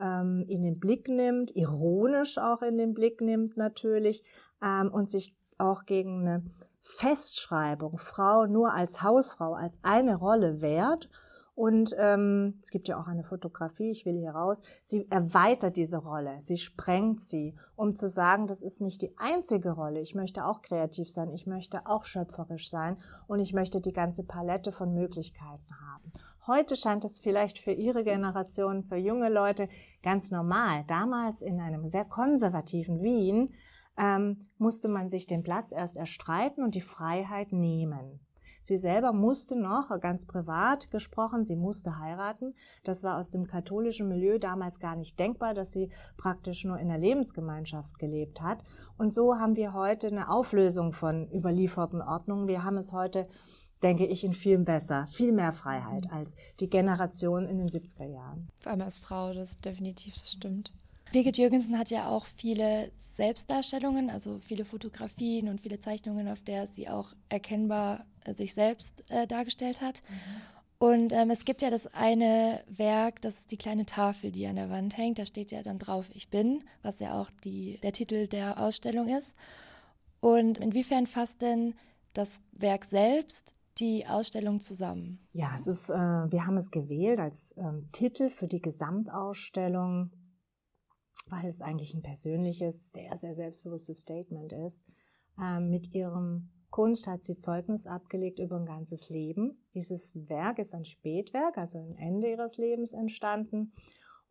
ähm, 0.00 0.46
in 0.48 0.62
den 0.62 0.78
Blick 0.78 1.08
nimmt, 1.08 1.54
ironisch 1.54 2.38
auch 2.38 2.62
in 2.62 2.78
den 2.78 2.94
Blick 2.94 3.20
nimmt 3.20 3.56
natürlich 3.56 4.22
ähm, 4.62 4.90
und 4.92 5.10
sich 5.10 5.36
auch 5.58 5.84
gegen 5.84 6.20
eine 6.20 6.42
Festschreibung 6.82 7.96
Frau 7.96 8.46
nur 8.46 8.74
als 8.74 9.02
Hausfrau, 9.02 9.54
als 9.54 9.78
eine 9.82 10.16
Rolle 10.16 10.60
wert. 10.60 11.08
Und 11.54 11.94
ähm, 11.98 12.58
es 12.62 12.70
gibt 12.70 12.88
ja 12.88 12.98
auch 12.98 13.06
eine 13.06 13.24
Fotografie, 13.24 13.90
ich 13.90 14.06
will 14.06 14.18
hier 14.18 14.30
raus. 14.30 14.62
Sie 14.82 15.06
erweitert 15.10 15.76
diese 15.76 15.98
Rolle, 15.98 16.40
sie 16.40 16.56
sprengt 16.56 17.20
sie, 17.20 17.54
um 17.76 17.94
zu 17.94 18.08
sagen, 18.08 18.46
das 18.46 18.62
ist 18.62 18.80
nicht 18.80 19.02
die 19.02 19.16
einzige 19.18 19.72
Rolle. 19.72 20.00
Ich 20.00 20.14
möchte 20.14 20.46
auch 20.46 20.62
kreativ 20.62 21.10
sein, 21.10 21.30
ich 21.30 21.46
möchte 21.46 21.86
auch 21.86 22.06
schöpferisch 22.06 22.70
sein 22.70 22.96
und 23.28 23.38
ich 23.38 23.52
möchte 23.52 23.82
die 23.82 23.92
ganze 23.92 24.24
Palette 24.24 24.72
von 24.72 24.94
Möglichkeiten 24.94 25.74
haben. 25.88 26.12
Heute 26.46 26.74
scheint 26.74 27.04
es 27.04 27.20
vielleicht 27.20 27.58
für 27.58 27.70
Ihre 27.70 28.02
Generation, 28.02 28.82
für 28.82 28.96
junge 28.96 29.28
Leute 29.28 29.68
ganz 30.02 30.32
normal. 30.32 30.84
Damals 30.88 31.42
in 31.42 31.60
einem 31.60 31.86
sehr 31.86 32.04
konservativen 32.04 33.00
Wien 33.02 33.54
ähm, 33.98 34.48
musste 34.58 34.88
man 34.88 35.10
sich 35.10 35.26
den 35.26 35.42
Platz 35.42 35.72
erst 35.72 35.96
erstreiten 35.96 36.62
und 36.62 36.74
die 36.74 36.80
Freiheit 36.80 37.52
nehmen. 37.52 38.20
Sie 38.64 38.76
selber 38.76 39.12
musste 39.12 39.56
noch, 39.56 39.88
ganz 40.00 40.24
privat 40.24 40.90
gesprochen, 40.92 41.44
sie 41.44 41.56
musste 41.56 41.98
heiraten. 41.98 42.54
Das 42.84 43.02
war 43.02 43.18
aus 43.18 43.30
dem 43.30 43.46
katholischen 43.46 44.08
Milieu 44.08 44.38
damals 44.38 44.78
gar 44.78 44.94
nicht 44.94 45.18
denkbar, 45.18 45.52
dass 45.52 45.72
sie 45.72 45.90
praktisch 46.16 46.64
nur 46.64 46.78
in 46.78 46.88
der 46.88 46.98
Lebensgemeinschaft 46.98 47.98
gelebt 47.98 48.40
hat. 48.40 48.62
Und 48.96 49.12
so 49.12 49.36
haben 49.36 49.56
wir 49.56 49.72
heute 49.72 50.06
eine 50.06 50.30
Auflösung 50.30 50.92
von 50.92 51.28
überlieferten 51.32 52.00
Ordnungen. 52.00 52.46
Wir 52.46 52.62
haben 52.62 52.76
es 52.76 52.92
heute, 52.92 53.26
denke 53.82 54.06
ich, 54.06 54.22
in 54.22 54.32
vielen 54.32 54.64
besser, 54.64 55.08
viel 55.10 55.32
mehr 55.32 55.50
Freiheit 55.50 56.12
als 56.12 56.36
die 56.60 56.70
Generation 56.70 57.48
in 57.48 57.58
den 57.58 57.68
70er 57.68 58.06
Jahren. 58.06 58.48
Vor 58.60 58.70
allem 58.70 58.82
als 58.82 58.98
Frau, 58.98 59.32
das 59.32 59.60
definitiv, 59.60 60.14
das 60.14 60.30
stimmt. 60.30 60.72
Birgit 61.12 61.36
Jürgensen 61.36 61.78
hat 61.78 61.90
ja 61.90 62.08
auch 62.08 62.24
viele 62.24 62.90
Selbstdarstellungen, 62.92 64.10
also 64.10 64.40
viele 64.40 64.64
Fotografien 64.64 65.48
und 65.48 65.60
viele 65.60 65.78
Zeichnungen, 65.78 66.26
auf 66.26 66.40
der 66.40 66.66
sie 66.66 66.88
auch 66.88 67.12
erkennbar 67.28 68.06
äh, 68.24 68.32
sich 68.32 68.54
selbst 68.54 69.04
äh, 69.10 69.26
dargestellt 69.26 69.80
hat. 69.80 70.02
Mhm. 70.08 70.16
Und 70.78 71.12
ähm, 71.12 71.30
es 71.30 71.44
gibt 71.44 71.62
ja 71.62 71.70
das 71.70 71.86
eine 71.94 72.64
Werk, 72.66 73.20
das 73.20 73.40
ist 73.40 73.52
die 73.52 73.56
kleine 73.56 73.86
Tafel, 73.86 74.32
die 74.32 74.48
an 74.48 74.56
der 74.56 74.68
Wand 74.68 74.96
hängt. 74.96 75.18
Da 75.18 75.26
steht 75.26 75.52
ja 75.52 75.62
dann 75.62 75.78
drauf, 75.78 76.08
ich 76.12 76.28
bin, 76.28 76.64
was 76.82 76.98
ja 76.98 77.20
auch 77.20 77.30
die, 77.44 77.78
der 77.82 77.92
Titel 77.92 78.26
der 78.26 78.58
Ausstellung 78.58 79.06
ist. 79.06 79.36
Und 80.18 80.58
inwiefern 80.58 81.06
fasst 81.06 81.40
denn 81.40 81.74
das 82.14 82.42
Werk 82.52 82.84
selbst 82.84 83.54
die 83.78 84.06
Ausstellung 84.06 84.60
zusammen? 84.60 85.18
Ja, 85.32 85.52
es 85.54 85.66
ist, 85.66 85.88
äh, 85.90 85.94
wir 85.94 86.46
haben 86.46 86.56
es 86.56 86.70
gewählt 86.70 87.20
als 87.20 87.54
ähm, 87.56 87.88
Titel 87.92 88.28
für 88.28 88.48
die 88.48 88.60
Gesamtausstellung, 88.60 90.10
weil 91.28 91.46
es 91.46 91.62
eigentlich 91.62 91.94
ein 91.94 92.02
persönliches, 92.02 92.92
sehr, 92.92 93.16
sehr 93.16 93.34
selbstbewusstes 93.34 94.00
Statement 94.00 94.52
ist. 94.52 94.84
Ähm, 95.40 95.70
mit 95.70 95.94
ihrem 95.94 96.50
Kunst 96.70 97.06
hat 97.06 97.22
sie 97.22 97.36
Zeugnis 97.36 97.86
abgelegt 97.86 98.38
über 98.38 98.56
ein 98.56 98.66
ganzes 98.66 99.10
Leben. 99.10 99.58
Dieses 99.74 100.14
Werk 100.28 100.58
ist 100.58 100.74
ein 100.74 100.84
Spätwerk, 100.84 101.58
also 101.58 101.78
ein 101.78 101.96
Ende 101.96 102.30
ihres 102.30 102.56
Lebens 102.56 102.94
entstanden. 102.94 103.72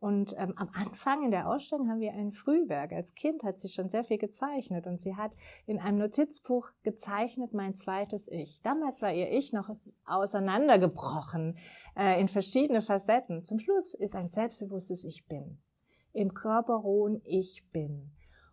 Und 0.02 0.34
ähm, 0.36 0.54
am 0.56 0.68
Anfang 0.74 1.22
in 1.22 1.30
der 1.30 1.48
Ausstellung 1.48 1.88
haben 1.88 2.00
wir 2.00 2.12
ein 2.12 2.32
Frühwerk. 2.32 2.90
Als 2.90 3.14
Kind 3.14 3.44
hat 3.44 3.60
sie 3.60 3.68
schon 3.68 3.88
sehr 3.88 4.02
viel 4.02 4.18
gezeichnet 4.18 4.88
und 4.88 5.00
sie 5.00 5.14
hat 5.14 5.30
in 5.64 5.78
einem 5.78 5.98
Notizbuch 5.98 6.70
gezeichnet 6.82 7.54
mein 7.54 7.76
zweites 7.76 8.26
Ich. 8.26 8.60
Damals 8.62 9.00
war 9.00 9.12
ihr 9.12 9.30
Ich 9.30 9.52
noch 9.52 9.70
auseinandergebrochen 10.04 11.56
äh, 11.96 12.20
in 12.20 12.26
verschiedene 12.26 12.82
Facetten. 12.82 13.44
Zum 13.44 13.60
Schluss 13.60 13.94
ist 13.94 14.16
ein 14.16 14.28
selbstbewusstes 14.28 15.04
Ich 15.04 15.24
bin. 15.28 15.62
Im 16.12 16.34
Körper 16.34 16.74
ruhen 16.74 17.20
Ich 17.24 17.64
bin. 17.72 18.10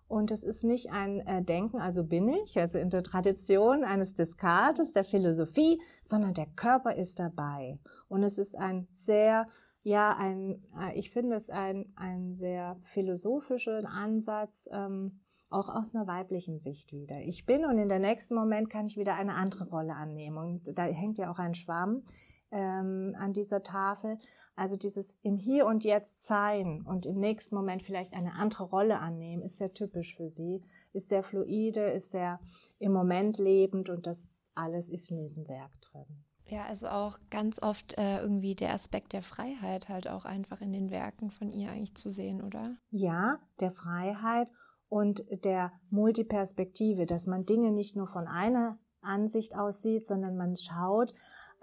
Und 0.07 0.31
es 0.31 0.43
ist 0.43 0.63
nicht 0.63 0.91
ein 0.91 1.19
äh, 1.19 1.43
Denken, 1.43 1.79
also 1.79 2.03
bin 2.03 2.29
ich, 2.29 2.57
also 2.57 2.79
in 2.79 2.89
der 2.89 3.03
Tradition 3.03 3.83
eines 3.83 4.15
Descartes, 4.15 4.91
der 4.91 5.05
Philosophie, 5.05 5.79
sondern 6.01 6.33
der 6.33 6.47
Körper 6.47 6.95
ist 6.95 7.19
dabei. 7.19 7.79
Und 8.07 8.23
es 8.23 8.39
ist 8.39 8.57
ein 8.57 8.87
sehr 8.89 9.45
ja, 9.83 10.15
ein, 10.15 10.61
äh, 10.77 10.97
ich 10.97 11.11
finde 11.11 11.35
es 11.35 11.49
ein, 11.49 11.91
ein 11.95 12.33
sehr 12.33 12.77
philosophischer 12.83 13.87
Ansatz, 13.87 14.67
ähm, 14.71 15.19
auch 15.49 15.69
aus 15.69 15.95
einer 15.95 16.05
weiblichen 16.05 16.59
Sicht 16.59 16.91
wieder. 16.91 17.21
Ich 17.21 17.45
bin 17.45 17.65
und 17.65 17.77
in 17.77 17.89
der 17.89 17.99
nächsten 17.99 18.35
Moment 18.35 18.69
kann 18.69 18.85
ich 18.85 18.97
wieder 18.97 19.15
eine 19.15 19.33
andere 19.33 19.67
Rolle 19.69 19.95
annehmen. 19.95 20.37
Und 20.37 20.77
da 20.77 20.83
hängt 20.83 21.17
ja 21.17 21.31
auch 21.31 21.39
ein 21.39 21.55
Schwamm 21.55 22.03
ähm, 22.51 23.15
an 23.17 23.33
dieser 23.33 23.63
Tafel. 23.63 24.17
Also 24.55 24.77
dieses 24.77 25.17
im 25.21 25.37
Hier 25.37 25.65
und 25.65 25.83
Jetzt 25.83 26.25
sein 26.25 26.83
und 26.85 27.05
im 27.05 27.17
nächsten 27.17 27.55
Moment 27.55 27.83
vielleicht 27.83 28.13
eine 28.13 28.33
andere 28.33 28.65
Rolle 28.65 28.99
annehmen, 28.99 29.43
ist 29.43 29.57
sehr 29.57 29.73
typisch 29.73 30.15
für 30.15 30.29
sie, 30.29 30.63
ist 30.93 31.09
sehr 31.09 31.23
fluide, 31.23 31.91
ist 31.91 32.11
sehr 32.11 32.39
im 32.79 32.91
Moment 32.91 33.37
lebend 33.37 33.89
und 33.89 34.07
das 34.07 34.29
alles 34.55 34.89
ist 34.89 35.11
in 35.11 35.17
diesem 35.17 35.47
Werk 35.47 35.71
drin. 35.81 36.23
Ja, 36.45 36.65
also 36.65 36.87
auch 36.87 37.19
ganz 37.29 37.61
oft 37.61 37.97
äh, 37.97 38.19
irgendwie 38.21 38.55
der 38.55 38.73
Aspekt 38.73 39.13
der 39.13 39.21
Freiheit 39.21 39.87
halt 39.87 40.07
auch 40.07 40.25
einfach 40.25 40.61
in 40.61 40.73
den 40.73 40.89
Werken 40.89 41.29
von 41.29 41.51
ihr 41.51 41.69
eigentlich 41.69 41.95
zu 41.95 42.09
sehen, 42.09 42.41
oder? 42.41 42.75
Ja, 42.89 43.39
der 43.59 43.71
Freiheit 43.71 44.47
und 44.87 45.23
der 45.45 45.71
Multiperspektive, 45.91 47.05
dass 47.05 47.27
man 47.27 47.45
Dinge 47.45 47.71
nicht 47.71 47.95
nur 47.95 48.07
von 48.07 48.27
einer 48.27 48.79
Ansicht 49.01 49.55
aus 49.55 49.83
sieht, 49.83 50.07
sondern 50.07 50.35
man 50.35 50.55
schaut 50.55 51.13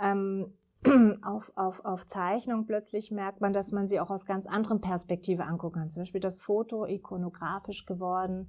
ähm, 0.00 0.54
auf, 1.22 1.52
auf, 1.56 1.84
auf 1.84 2.06
Zeichnung, 2.06 2.66
plötzlich 2.66 3.10
merkt 3.10 3.40
man, 3.40 3.52
dass 3.52 3.72
man 3.72 3.88
sie 3.88 4.00
auch 4.00 4.10
aus 4.10 4.26
ganz 4.26 4.46
anderen 4.46 4.80
Perspektive 4.80 5.44
angucken 5.44 5.80
kann. 5.80 5.90
Zum 5.90 6.02
Beispiel 6.02 6.20
das 6.20 6.42
Foto 6.42 6.86
ikonografisch 6.86 7.86
geworden, 7.86 8.48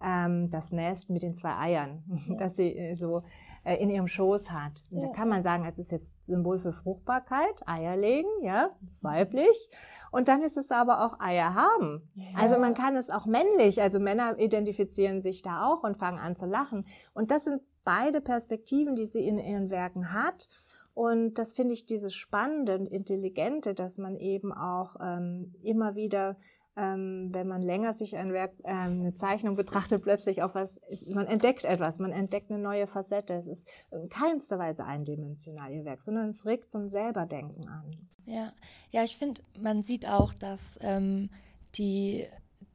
ähm, 0.00 0.50
das 0.50 0.72
Nest 0.72 1.08
mit 1.10 1.22
den 1.22 1.34
zwei 1.34 1.56
Eiern, 1.56 2.02
ja. 2.28 2.36
das 2.36 2.56
sie 2.56 2.76
äh, 2.76 2.94
so 2.94 3.22
äh, 3.64 3.76
in 3.76 3.90
ihrem 3.90 4.06
Schoß 4.06 4.50
hat. 4.50 4.82
Und 4.90 5.02
ja. 5.02 5.08
da 5.08 5.14
kann 5.14 5.28
man 5.28 5.42
sagen, 5.42 5.64
es 5.64 5.78
ist 5.78 5.92
jetzt 5.92 6.24
Symbol 6.24 6.58
für 6.58 6.72
Fruchtbarkeit, 6.72 7.66
Eier 7.66 7.96
legen, 7.96 8.28
ja, 8.42 8.70
weiblich. 9.00 9.70
Und 10.10 10.28
dann 10.28 10.42
ist 10.42 10.56
es 10.56 10.70
aber 10.70 11.04
auch 11.04 11.20
Eier 11.20 11.54
haben. 11.54 12.08
Ja. 12.14 12.24
Also 12.36 12.58
man 12.58 12.74
kann 12.74 12.96
es 12.96 13.10
auch 13.10 13.26
männlich, 13.26 13.80
also 13.80 13.98
Männer 13.98 14.38
identifizieren 14.38 15.22
sich 15.22 15.42
da 15.42 15.66
auch 15.66 15.82
und 15.82 15.96
fangen 15.96 16.18
an 16.18 16.36
zu 16.36 16.46
lachen. 16.46 16.86
Und 17.14 17.30
das 17.30 17.44
sind 17.44 17.62
beide 17.84 18.20
Perspektiven, 18.20 18.96
die 18.96 19.06
sie 19.06 19.26
in 19.26 19.38
ihren 19.38 19.70
Werken 19.70 20.12
hat. 20.12 20.48
Und 20.96 21.34
das 21.34 21.52
finde 21.52 21.74
ich 21.74 21.84
dieses 21.84 22.14
Spannende 22.14 22.78
und 22.78 22.86
Intelligente, 22.86 23.74
dass 23.74 23.98
man 23.98 24.16
eben 24.16 24.50
auch 24.50 24.96
ähm, 24.98 25.54
immer 25.62 25.94
wieder 25.94 26.38
ähm, 26.74 27.28
wenn 27.32 27.48
man 27.48 27.60
länger 27.62 27.92
sich 27.92 28.16
ein 28.16 28.32
Werk, 28.32 28.52
ähm, 28.64 29.00
eine 29.00 29.14
Zeichnung 29.14 29.56
betrachtet, 29.56 30.02
plötzlich 30.02 30.42
auch 30.42 30.54
was, 30.54 30.80
man 31.06 31.26
entdeckt 31.26 31.64
etwas, 31.64 31.98
man 31.98 32.12
entdeckt 32.12 32.50
eine 32.50 32.58
neue 32.58 32.86
Facette. 32.86 33.34
Es 33.34 33.46
ist 33.46 33.68
in 33.90 34.08
keinster 34.08 34.58
Weise 34.58 34.84
eindimensional 34.84 35.70
ihr 35.72 35.84
Werk, 35.84 36.00
sondern 36.02 36.28
es 36.28 36.46
regt 36.46 36.70
zum 36.70 36.88
Selberdenken 36.88 37.68
an. 37.68 38.08
Ja, 38.24 38.52
ja, 38.90 39.04
ich 39.04 39.18
finde, 39.18 39.42
man 39.58 39.82
sieht 39.82 40.06
auch, 40.06 40.32
dass 40.34 40.60
ähm, 40.80 41.30
die 41.76 42.26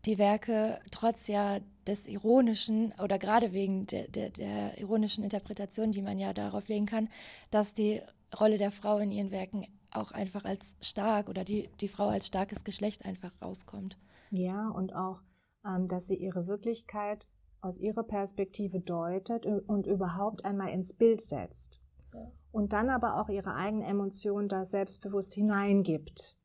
die 0.05 0.17
Werke 0.17 0.79
trotz 0.91 1.27
ja 1.27 1.59
des 1.87 2.07
ironischen 2.07 2.93
oder 3.01 3.17
gerade 3.17 3.53
wegen 3.53 3.87
der, 3.87 4.07
der, 4.07 4.29
der, 4.29 4.77
ironischen 4.77 5.23
Interpretation, 5.23 5.91
die 5.91 6.01
man 6.01 6.19
ja 6.19 6.33
darauf 6.33 6.67
legen 6.67 6.85
kann, 6.85 7.09
dass 7.49 7.73
die 7.73 8.01
Rolle 8.39 8.57
der 8.57 8.71
Frau 8.71 8.99
in 8.99 9.11
ihren 9.11 9.31
Werken 9.31 9.67
auch 9.91 10.11
einfach 10.11 10.45
als 10.45 10.75
stark 10.81 11.29
oder 11.29 11.43
die, 11.43 11.69
die 11.81 11.89
Frau 11.89 12.07
als 12.07 12.27
starkes 12.27 12.63
Geschlecht 12.63 13.05
einfach 13.05 13.41
rauskommt. 13.41 13.97
Ja, 14.29 14.69
und 14.69 14.95
auch, 14.95 15.21
ähm, 15.65 15.87
dass 15.87 16.07
sie 16.07 16.15
ihre 16.15 16.47
Wirklichkeit 16.47 17.27
aus 17.59 17.79
ihrer 17.79 18.03
Perspektive 18.03 18.79
deutet 18.79 19.45
und 19.45 19.85
überhaupt 19.85 20.45
einmal 20.45 20.69
ins 20.69 20.93
Bild 20.93 21.21
setzt. 21.21 21.81
Ja. 22.13 22.31
Und 22.51 22.73
dann 22.73 22.89
aber 22.89 23.21
auch 23.21 23.29
ihre 23.29 23.53
eigenen 23.53 23.83
Emotionen 23.83 24.47
da 24.47 24.65
selbstbewusst 24.65 25.33
hineingibt. 25.33 26.37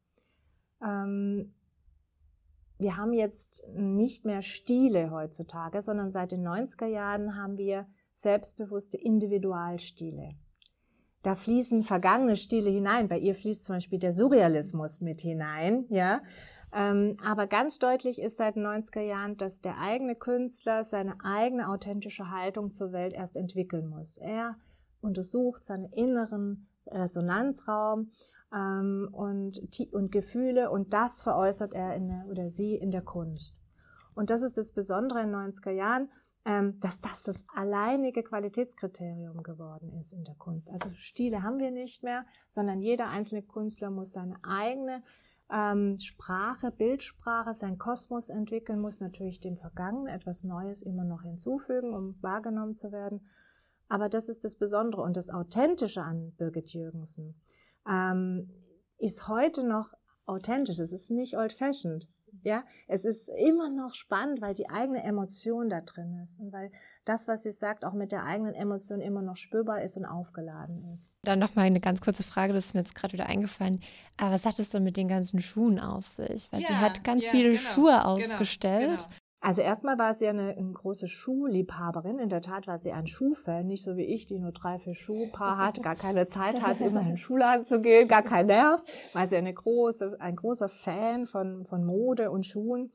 Ähm, 0.85 1.55
wir 2.79 2.97
haben 2.97 3.13
jetzt 3.13 3.65
nicht 3.75 4.25
mehr 4.25 4.43
Stile 4.43 5.11
heutzutage, 5.11 5.83
sondern 5.83 6.11
seit 6.11 6.33
den 6.33 6.47
90er 6.47 6.87
Jahren 6.87 7.37
haben 7.37 7.57
wir 7.57 7.87
selbstbewusste 8.13 8.99
Individualstile 8.99 10.37
da 11.27 11.35
fließen 11.35 11.83
vergangene 11.83 12.37
Stile 12.37 12.71
hinein. 12.71 13.09
Bei 13.09 13.19
ihr 13.19 13.35
fließt 13.35 13.65
zum 13.65 13.77
Beispiel 13.77 13.99
der 13.99 14.13
Surrealismus 14.13 15.01
mit 15.01 15.21
hinein, 15.21 15.85
ja. 15.89 16.23
Ähm, 16.73 17.17
aber 17.25 17.49
ganz 17.49 17.81
deutlich 17.81 18.21
ist 18.21 18.37
seit 18.37 18.55
den 18.55 18.65
90er 18.65 19.01
Jahren, 19.01 19.37
dass 19.37 19.61
der 19.61 19.79
eigene 19.79 20.15
Künstler 20.15 20.85
seine 20.85 21.17
eigene 21.25 21.69
authentische 21.69 22.31
Haltung 22.31 22.71
zur 22.71 22.93
Welt 22.93 23.13
erst 23.13 23.37
entwickeln 23.37 23.89
muss. 23.89 24.19
Er 24.19 24.57
untersucht 25.01 25.65
seinen 25.65 25.87
inneren 25.87 26.69
Resonanzraum 26.89 28.11
ähm, 28.55 29.09
und, 29.13 29.61
und 29.93 30.13
Gefühle 30.13 30.71
und 30.71 30.93
das 30.95 31.23
veräußert 31.23 31.75
er 31.75 31.95
in 31.95 32.09
der, 32.09 32.27
oder 32.31 32.49
sie 32.49 32.75
in 32.75 32.91
der 32.91 33.03
Kunst. 33.03 33.55
Und 34.15 34.31
das 34.31 34.43
ist 34.43 34.57
das 34.57 34.73
Besondere 34.73 35.23
in 35.23 35.33
den 35.33 35.53
90er 35.53 35.71
Jahren 35.71 36.09
ähm, 36.47 36.79
dass 36.79 37.01
das 37.01 37.25
das 37.25 37.45
alleinige 37.53 38.23
Qualitätskriterium 38.23 39.43
geworden 39.43 39.93
ist 39.99 40.13
in 40.13 40.23
der 40.23 40.37
Kunst. 40.37 40.71
Also 40.71 40.91
Stile 40.95 41.43
haben 41.43 41.59
wir 41.59 41.73
nicht 41.73 42.05
mehr, 42.05 42.25
sondern 42.47 42.81
jeder 42.81 43.09
einzelne 43.09 43.43
Künstler 43.43 43.91
muss 43.91 44.13
seine 44.13 44.37
eigene 44.45 45.03
ähm, 45.51 45.99
Sprache, 45.99 46.71
Bildsprache, 46.71 47.53
sein 47.53 47.79
Kosmos 47.79 48.29
entwickeln, 48.29 48.81
muss 48.81 49.01
natürlich 49.01 49.41
dem 49.41 49.57
Vergangenen 49.57 50.07
etwas 50.07 50.45
Neues 50.45 50.83
immer 50.83 51.05
noch 51.05 51.23
hinzufügen, 51.23 51.93
um 51.93 52.15
wahrgenommen 52.23 52.77
zu 52.77 52.93
werden. 52.93 53.27
Aber 53.89 54.09
das 54.09 54.29
ist 54.29 54.45
das 54.45 54.57
Besondere 54.57 55.03
und 55.03 55.17
das 55.17 55.31
Authentische 55.31 56.03
an 56.03 56.33
Birgit 56.37 56.73
Jürgensen. 56.73 57.41
Ähm, 57.89 58.51
ist 58.99 59.29
heute 59.29 59.67
noch 59.67 59.93
authentisch. 60.27 60.79
Es 60.79 60.93
ist 60.93 61.11
nicht 61.11 61.37
old-fashioned. 61.37 62.09
Ja, 62.43 62.65
es 62.87 63.05
ist 63.05 63.29
immer 63.29 63.71
noch 63.71 63.95
spannend, 63.95 64.41
weil 64.41 64.55
die 64.55 64.69
eigene 64.69 65.03
Emotion 65.03 65.69
da 65.69 65.81
drin 65.81 66.21
ist 66.23 66.39
und 66.39 66.53
weil 66.53 66.71
das, 67.05 67.29
was 67.29 67.43
sie 67.43 67.51
sagt, 67.51 67.85
auch 67.85 67.95
mit 67.95 68.13
der 68.13 68.25
eigenen 68.25 68.55
Emotion 68.55 69.01
immer 69.01 69.23
noch 69.23 69.37
spürbar 69.37 69.83
ist 69.83 69.97
und 69.97 70.05
aufgeladen 70.05 70.85
ist. 70.93 71.17
Dann 71.23 71.39
noch 71.39 71.55
mal 71.55 71.63
eine 71.63 71.81
ganz 71.81 72.01
kurze 72.01 72.23
Frage, 72.23 72.53
das 72.53 72.67
ist 72.67 72.75
mir 72.75 72.81
jetzt 72.81 72.95
gerade 72.95 73.15
wieder 73.15 73.27
eingefallen. 73.27 73.83
Aber 74.17 74.33
was 74.33 74.45
hat 74.45 74.59
es 74.59 74.69
denn 74.69 74.85
mit 74.85 74.97
den 74.97 75.09
ganzen 75.09 75.41
Schuhen 75.41 75.81
auf 75.81 76.05
sich? 76.05 76.53
Weil 76.53 76.61
ja, 76.63 76.69
sie 76.69 76.75
hat 76.77 77.05
ganz 77.05 77.25
ja, 77.25 77.31
viele 77.31 77.51
genau, 77.51 77.61
Schuhe 77.61 77.93
genau, 77.93 78.05
ausgestellt. 78.05 78.99
Genau, 78.99 79.19
also 79.41 79.63
erstmal 79.63 79.99
war 79.99 80.15
sie 80.15 80.27
eine, 80.27 80.57
eine, 80.57 80.73
große 80.73 81.09
Schuhliebhaberin. 81.09 82.19
In 82.19 82.31
der 82.31 82.41
Tat 82.41 82.67
war 82.67 82.79
sie 82.79 82.93
ein 82.93 83.07
Schuhfan, 83.07 83.67
nicht 83.67 83.85
so 83.85 83.97
wie 83.97 84.05
ich, 84.05 84.27
die 84.27 84.39
nur 84.39 84.53
drei, 84.53 84.79
vier 84.79 84.95
Schuhpaar 84.95 85.59
hat, 85.59 85.81
gar 85.83 85.97
keine 85.97 86.27
Zeit 86.27 86.63
hat, 86.63 86.81
immer 86.81 87.01
in 87.01 87.09
den 87.09 87.17
Schuhladen 87.17 87.65
zu 87.65 87.81
gehen, 87.81 88.09
gar 88.09 88.23
kein 88.23 88.47
Nerv. 88.47 88.83
War 89.13 89.27
sie 89.27 89.37
eine 89.37 89.53
große, 89.53 90.17
ein 90.21 90.37
großer 90.37 90.69
Fan 90.69 91.27
von, 91.27 91.65
von 91.67 91.85
Mode 91.85 92.31
und 92.31 92.47
Schuhen. 92.47 92.91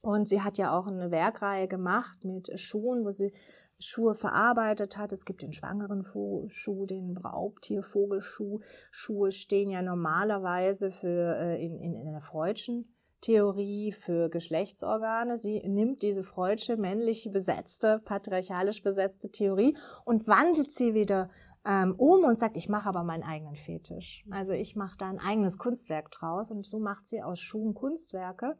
Und 0.00 0.28
sie 0.28 0.42
hat 0.42 0.58
ja 0.58 0.76
auch 0.78 0.86
eine 0.86 1.10
Werkreihe 1.10 1.66
gemacht 1.66 2.24
mit 2.24 2.58
Schuhen, 2.58 3.04
wo 3.04 3.10
sie 3.10 3.32
Schuhe 3.80 4.14
verarbeitet 4.14 4.96
hat. 4.96 5.12
Es 5.12 5.24
gibt 5.24 5.42
den 5.42 5.52
schwangeren 5.52 6.04
Schuh, 6.48 6.86
den 6.86 7.16
Raubtiervogelschuh. 7.16 8.60
Schuhe 8.90 9.32
stehen 9.32 9.70
ja 9.70 9.82
normalerweise 9.82 10.90
für 10.90 11.36
äh, 11.36 11.64
in, 11.64 11.78
in, 11.78 11.94
in 11.94 12.12
der 12.12 12.20
Freudschen 12.20 12.94
Theorie 13.20 13.92
für 13.92 14.28
Geschlechtsorgane. 14.28 15.36
Sie 15.36 15.60
nimmt 15.66 16.02
diese 16.02 16.22
freudsche, 16.22 16.76
männlich 16.76 17.28
besetzte, 17.32 18.00
patriarchalisch 18.04 18.82
besetzte 18.82 19.30
Theorie 19.30 19.76
und 20.04 20.26
wandelt 20.28 20.70
sie 20.70 20.94
wieder 20.94 21.28
ähm, 21.64 21.94
um 21.96 22.24
und 22.24 22.38
sagt, 22.38 22.56
ich 22.56 22.68
mache 22.68 22.88
aber 22.88 23.02
meinen 23.02 23.24
eigenen 23.24 23.56
Fetisch. 23.56 24.24
Also 24.30 24.52
ich 24.52 24.76
mache 24.76 24.96
da 24.98 25.08
ein 25.08 25.18
eigenes 25.18 25.58
Kunstwerk 25.58 26.10
draus 26.10 26.50
und 26.50 26.64
so 26.64 26.78
macht 26.78 27.08
sie 27.08 27.22
aus 27.22 27.40
Schuhen 27.40 27.74
Kunstwerke. 27.74 28.56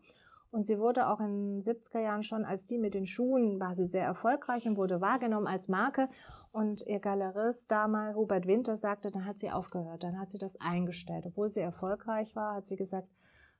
Und 0.50 0.64
sie 0.64 0.78
wurde 0.78 1.08
auch 1.08 1.20
in 1.20 1.60
den 1.60 1.60
70er 1.60 2.00
Jahren 2.00 2.22
schon 2.22 2.44
als 2.44 2.64
die 2.64 2.78
mit 2.78 2.94
den 2.94 3.06
Schuhen, 3.06 3.60
war 3.60 3.74
sie 3.74 3.84
sehr 3.84 4.04
erfolgreich 4.04 4.66
und 4.66 4.78
wurde 4.78 5.00
wahrgenommen 5.02 5.46
als 5.46 5.68
Marke. 5.68 6.08
Und 6.52 6.86
ihr 6.86 7.00
Galerist 7.00 7.70
damals, 7.70 8.16
Hubert 8.16 8.46
Winter, 8.46 8.76
sagte, 8.76 9.10
dann 9.10 9.26
hat 9.26 9.38
sie 9.38 9.50
aufgehört, 9.50 10.02
dann 10.02 10.18
hat 10.18 10.30
sie 10.30 10.38
das 10.38 10.58
eingestellt. 10.58 11.26
Obwohl 11.26 11.50
sie 11.50 11.60
erfolgreich 11.60 12.34
war, 12.34 12.54
hat 12.54 12.66
sie 12.66 12.76
gesagt, 12.76 13.08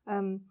ähm, 0.07 0.51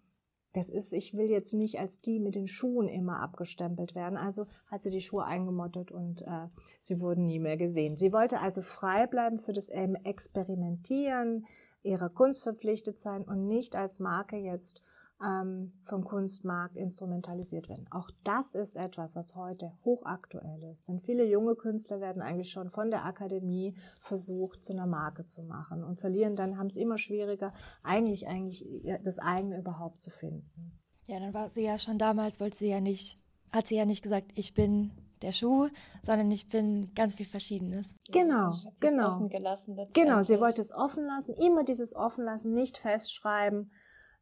das 0.54 0.70
ist, 0.70 0.92
ich 0.92 1.14
will 1.14 1.28
jetzt 1.30 1.52
nicht 1.52 1.78
als 1.78 2.00
die 2.00 2.20
mit 2.20 2.34
den 2.34 2.48
Schuhen 2.48 2.88
immer 2.88 3.20
abgestempelt 3.20 3.94
werden. 3.94 4.16
Also 4.16 4.46
hat 4.66 4.82
sie 4.82 4.90
die 4.90 5.00
Schuhe 5.00 5.24
eingemottet 5.24 5.90
und 5.90 6.22
äh, 6.22 6.48
sie 6.80 7.00
wurden 7.00 7.26
nie 7.26 7.38
mehr 7.38 7.56
gesehen. 7.56 7.98
Sie 7.98 8.12
wollte 8.12 8.40
also 8.40 8.62
frei 8.62 9.06
bleiben 9.06 9.38
für 9.38 9.52
das 9.52 9.68
ähm, 9.70 9.94
Experimentieren, 10.04 11.46
ihrer 11.82 12.08
Kunst 12.08 12.42
verpflichtet 12.42 12.98
sein 12.98 13.22
und 13.22 13.46
nicht 13.46 13.76
als 13.76 14.00
Marke 14.00 14.36
jetzt 14.36 14.82
vom 15.20 16.04
Kunstmarkt 16.04 16.76
instrumentalisiert 16.76 17.68
werden. 17.68 17.88
Auch 17.90 18.08
das 18.22 18.54
ist 18.54 18.76
etwas, 18.76 19.16
was 19.16 19.34
heute 19.34 19.72
hochaktuell 19.84 20.62
ist. 20.70 20.88
Denn 20.88 21.00
viele 21.00 21.24
junge 21.24 21.56
Künstler 21.56 22.00
werden 22.00 22.22
eigentlich 22.22 22.52
schon 22.52 22.70
von 22.70 22.90
der 22.90 23.04
Akademie 23.04 23.74
versucht, 23.98 24.62
zu 24.62 24.74
einer 24.74 24.86
Marke 24.86 25.24
zu 25.24 25.42
machen 25.42 25.82
und 25.82 25.98
verlieren 25.98 26.36
dann, 26.36 26.56
haben 26.56 26.68
es 26.68 26.76
immer 26.76 26.98
schwieriger, 26.98 27.52
eigentlich, 27.82 28.28
eigentlich 28.28 28.64
das 29.02 29.18
eigene 29.18 29.58
überhaupt 29.58 30.00
zu 30.00 30.10
finden. 30.10 30.78
Ja, 31.06 31.18
dann 31.18 31.34
war 31.34 31.50
sie 31.50 31.64
ja 31.64 31.78
schon 31.78 31.98
damals, 31.98 32.38
wollte 32.38 32.58
sie 32.58 32.68
ja 32.68 32.80
nicht, 32.80 33.18
hat 33.50 33.66
sie 33.66 33.76
ja 33.76 33.86
nicht 33.86 34.02
gesagt, 34.02 34.30
ich 34.34 34.54
bin 34.54 34.92
der 35.22 35.32
Schuh, 35.32 35.68
sondern 36.04 36.30
ich 36.30 36.48
bin 36.48 36.94
ganz 36.94 37.16
viel 37.16 37.26
Verschiedenes. 37.26 37.96
Genau, 38.12 38.52
genau. 38.78 39.16
Offen 39.16 39.28
gelassen, 39.30 39.76
genau, 39.94 40.22
sie 40.22 40.38
wollte 40.38 40.60
es 40.60 40.72
offen 40.72 41.06
lassen, 41.06 41.34
immer 41.34 41.64
dieses 41.64 41.96
offen 41.96 42.24
lassen, 42.24 42.54
nicht 42.54 42.78
festschreiben, 42.78 43.72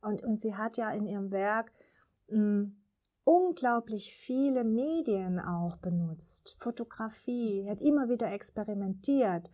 und, 0.01 0.23
und 0.23 0.41
sie 0.41 0.55
hat 0.55 0.77
ja 0.77 0.91
in 0.91 1.07
ihrem 1.07 1.31
Werk 1.31 1.73
mh, 2.29 2.37
hm, 2.37 2.77
unglaublich 3.25 4.15
viele 4.15 4.63
Medien 4.63 5.41
auch 5.41 5.77
benutzt. 5.79 6.57
Fotografie, 6.61 7.69
hat 7.69 7.81
immer 7.81 8.09
wieder 8.09 8.33
experimentiert, 8.33 9.51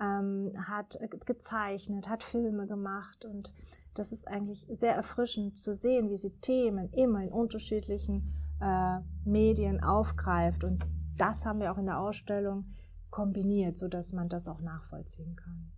ähm, 0.00 0.54
hat 0.56 0.98
gezeichnet, 1.26 2.08
hat 2.08 2.22
Filme 2.22 2.66
gemacht 2.66 3.26
und 3.26 3.52
das 3.94 4.12
ist 4.12 4.26
eigentlich 4.26 4.66
sehr 4.70 4.94
erfrischend 4.94 5.60
zu 5.60 5.74
sehen, 5.74 6.08
wie 6.08 6.16
sie 6.16 6.40
Themen 6.40 6.90
immer 6.92 7.22
in 7.22 7.30
unterschiedlichen 7.30 8.32
äh, 8.60 9.00
Medien 9.24 9.82
aufgreift 9.82 10.64
und 10.64 10.86
das 11.18 11.44
haben 11.44 11.60
wir 11.60 11.72
auch 11.72 11.78
in 11.78 11.86
der 11.86 11.98
Ausstellung 11.98 12.74
kombiniert, 13.10 13.76
so 13.76 13.88
dass 13.88 14.14
man 14.14 14.30
das 14.30 14.48
auch 14.48 14.62
nachvollziehen 14.62 15.36
kann. 15.36 15.70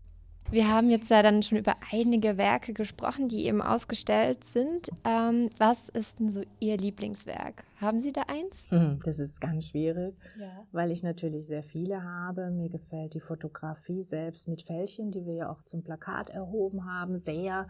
Wir 0.50 0.68
haben 0.68 0.90
jetzt 0.90 1.08
ja 1.08 1.22
dann 1.22 1.42
schon 1.42 1.58
über 1.58 1.76
einige 1.90 2.36
Werke 2.36 2.74
gesprochen, 2.74 3.28
die 3.28 3.46
eben 3.46 3.62
ausgestellt 3.62 4.44
sind. 4.44 4.90
Ähm, 5.04 5.48
was 5.56 5.88
ist 5.90 6.20
denn 6.20 6.30
so 6.30 6.42
Ihr 6.60 6.76
Lieblingswerk? 6.76 7.64
Haben 7.80 8.02
Sie 8.02 8.12
da 8.12 8.22
eins? 8.28 8.54
Hm, 8.68 8.98
das 9.04 9.18
ist 9.18 9.40
ganz 9.40 9.68
schwierig, 9.68 10.14
ja. 10.38 10.66
weil 10.72 10.90
ich 10.90 11.02
natürlich 11.02 11.46
sehr 11.46 11.62
viele 11.62 12.02
habe. 12.02 12.50
Mir 12.50 12.68
gefällt 12.68 13.14
die 13.14 13.20
Fotografie 13.20 14.02
selbst 14.02 14.46
mit 14.46 14.62
Fältchen, 14.62 15.10
die 15.10 15.24
wir 15.24 15.34
ja 15.34 15.50
auch 15.50 15.62
zum 15.62 15.82
Plakat 15.82 16.30
erhoben 16.30 16.84
haben, 16.84 17.16
sehr 17.16 17.66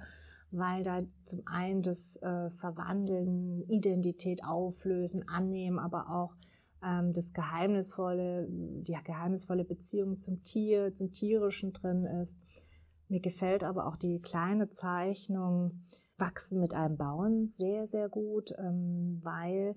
weil 0.52 0.84
da 0.84 1.02
zum 1.24 1.42
einen 1.46 1.82
das 1.82 2.16
äh, 2.16 2.50
Verwandeln, 2.50 3.62
Identität 3.68 4.44
auflösen, 4.44 5.26
annehmen, 5.26 5.78
aber 5.78 6.10
auch 6.10 6.34
ähm, 6.84 7.12
das 7.12 7.32
geheimnisvolle, 7.32 8.46
die 8.48 8.96
geheimnisvolle 9.04 9.64
Beziehung 9.64 10.16
zum 10.16 10.42
Tier, 10.42 10.94
zum 10.94 11.12
Tierischen 11.12 11.72
drin 11.72 12.04
ist. 12.04 12.36
Mir 13.08 13.20
gefällt 13.20 13.64
aber 13.64 13.86
auch 13.86 13.96
die 13.96 14.20
kleine 14.20 14.70
Zeichnung 14.70 15.82
Wachsen 16.18 16.60
mit 16.60 16.74
einem 16.74 16.96
Bauen 16.96 17.48
sehr, 17.48 17.86
sehr 17.86 18.08
gut, 18.08 18.54
ähm, 18.58 19.18
weil 19.22 19.74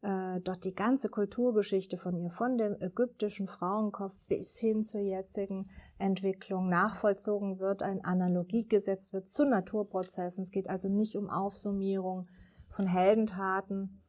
äh, 0.00 0.40
dort 0.40 0.64
die 0.64 0.74
ganze 0.74 1.08
Kulturgeschichte 1.08 1.98
von 1.98 2.16
ihr, 2.16 2.30
von 2.30 2.56
dem 2.56 2.80
ägyptischen 2.80 3.48
Frauenkopf 3.48 4.18
bis 4.28 4.58
hin 4.58 4.84
zur 4.84 5.00
jetzigen 5.00 5.64
Entwicklung 5.98 6.68
nachvollzogen 6.68 7.58
wird, 7.58 7.82
eine 7.82 8.04
Analogie 8.04 8.66
gesetzt 8.66 9.12
wird 9.12 9.28
zu 9.28 9.44
Naturprozessen. 9.44 10.42
Es 10.42 10.52
geht 10.52 10.70
also 10.70 10.88
nicht 10.88 11.16
um 11.16 11.28
Aufsummierung 11.28 12.28
von 12.68 12.86
Heldentaten, 12.86 14.00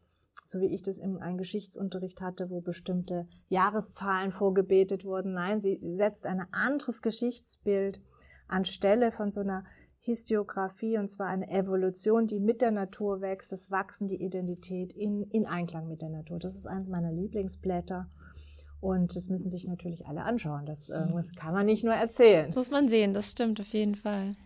so 0.49 0.59
wie 0.59 0.73
ich 0.73 0.81
das 0.81 0.97
in 0.97 1.17
einem 1.17 1.37
Geschichtsunterricht 1.37 2.21
hatte, 2.21 2.49
wo 2.49 2.61
bestimmte 2.61 3.27
Jahreszahlen 3.47 4.31
vorgebetet 4.31 5.05
wurden. 5.05 5.33
Nein, 5.33 5.61
sie 5.61 5.79
setzt 5.95 6.25
ein 6.25 6.45
anderes 6.51 7.01
Geschichtsbild 7.01 8.01
anstelle 8.47 9.11
von 9.11 9.31
so 9.31 9.41
einer 9.41 9.63
Historiografie, 10.01 10.97
und 10.97 11.07
zwar 11.07 11.27
eine 11.27 11.49
Evolution, 11.49 12.25
die 12.25 12.39
mit 12.39 12.61
der 12.61 12.71
Natur 12.71 13.21
wächst, 13.21 13.51
das 13.51 13.69
Wachsen, 13.69 14.07
die 14.07 14.23
Identität 14.23 14.93
in, 14.93 15.23
in 15.29 15.45
Einklang 15.45 15.87
mit 15.87 16.01
der 16.01 16.09
Natur. 16.09 16.39
Das 16.39 16.55
ist 16.55 16.67
eines 16.67 16.87
meiner 16.87 17.11
Lieblingsblätter. 17.11 18.09
Und 18.81 19.15
das 19.15 19.27
müssen 19.27 19.49
sich 19.49 19.67
natürlich 19.67 20.07
alle 20.07 20.23
anschauen. 20.23 20.65
Das 20.65 20.89
äh, 20.89 21.05
muss, 21.07 21.31
kann 21.35 21.53
man 21.53 21.65
nicht 21.65 21.83
nur 21.83 21.93
erzählen. 21.93 22.47
Das 22.47 22.55
muss 22.55 22.71
man 22.71 22.87
sehen, 22.87 23.13
das 23.13 23.29
stimmt 23.29 23.59
auf 23.59 23.67
jeden 23.67 23.95
Fall. 23.95 24.37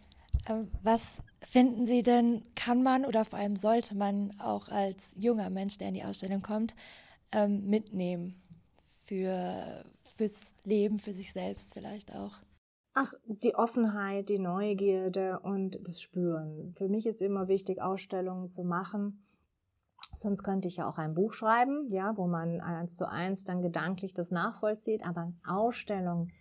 Ähm, 0.47 0.71
was 0.81 1.01
finden 1.41 1.85
Sie 1.85 2.03
denn, 2.03 2.43
kann 2.55 2.83
man 2.83 3.05
oder 3.05 3.25
vor 3.25 3.39
allem 3.39 3.55
sollte 3.55 3.95
man 3.95 4.33
auch 4.39 4.69
als 4.69 5.11
junger 5.15 5.49
Mensch, 5.49 5.77
der 5.77 5.89
in 5.89 5.93
die 5.93 6.03
Ausstellung 6.03 6.41
kommt, 6.41 6.75
ähm, 7.31 7.69
mitnehmen 7.69 8.41
für, 9.03 9.85
fürs 10.15 10.39
Leben, 10.63 10.99
für 10.99 11.13
sich 11.13 11.33
selbst 11.33 11.73
vielleicht 11.73 12.13
auch? 12.13 12.41
Ach, 12.95 13.13
die 13.25 13.55
Offenheit, 13.55 14.29
die 14.29 14.37
Neugierde 14.37 15.39
und 15.39 15.79
das 15.87 15.99
Spüren. 15.99 16.73
Für 16.77 16.87
mich 16.87 17.07
ist 17.07 17.21
immer 17.21 17.47
wichtig, 17.47 17.81
Ausstellungen 17.81 18.47
zu 18.47 18.63
machen. 18.63 19.25
Sonst 20.13 20.43
könnte 20.43 20.67
ich 20.67 20.77
ja 20.77 20.87
auch 20.87 20.99
ein 20.99 21.15
Buch 21.15 21.33
schreiben, 21.33 21.87
ja, 21.89 22.15
wo 22.17 22.27
man 22.27 22.61
eins 22.61 22.95
zu 22.95 23.09
eins 23.09 23.45
dann 23.45 23.63
gedanklich 23.63 24.13
das 24.13 24.29
nachvollzieht. 24.29 25.03
Aber 25.07 25.33
Ausstellungen, 25.43 26.31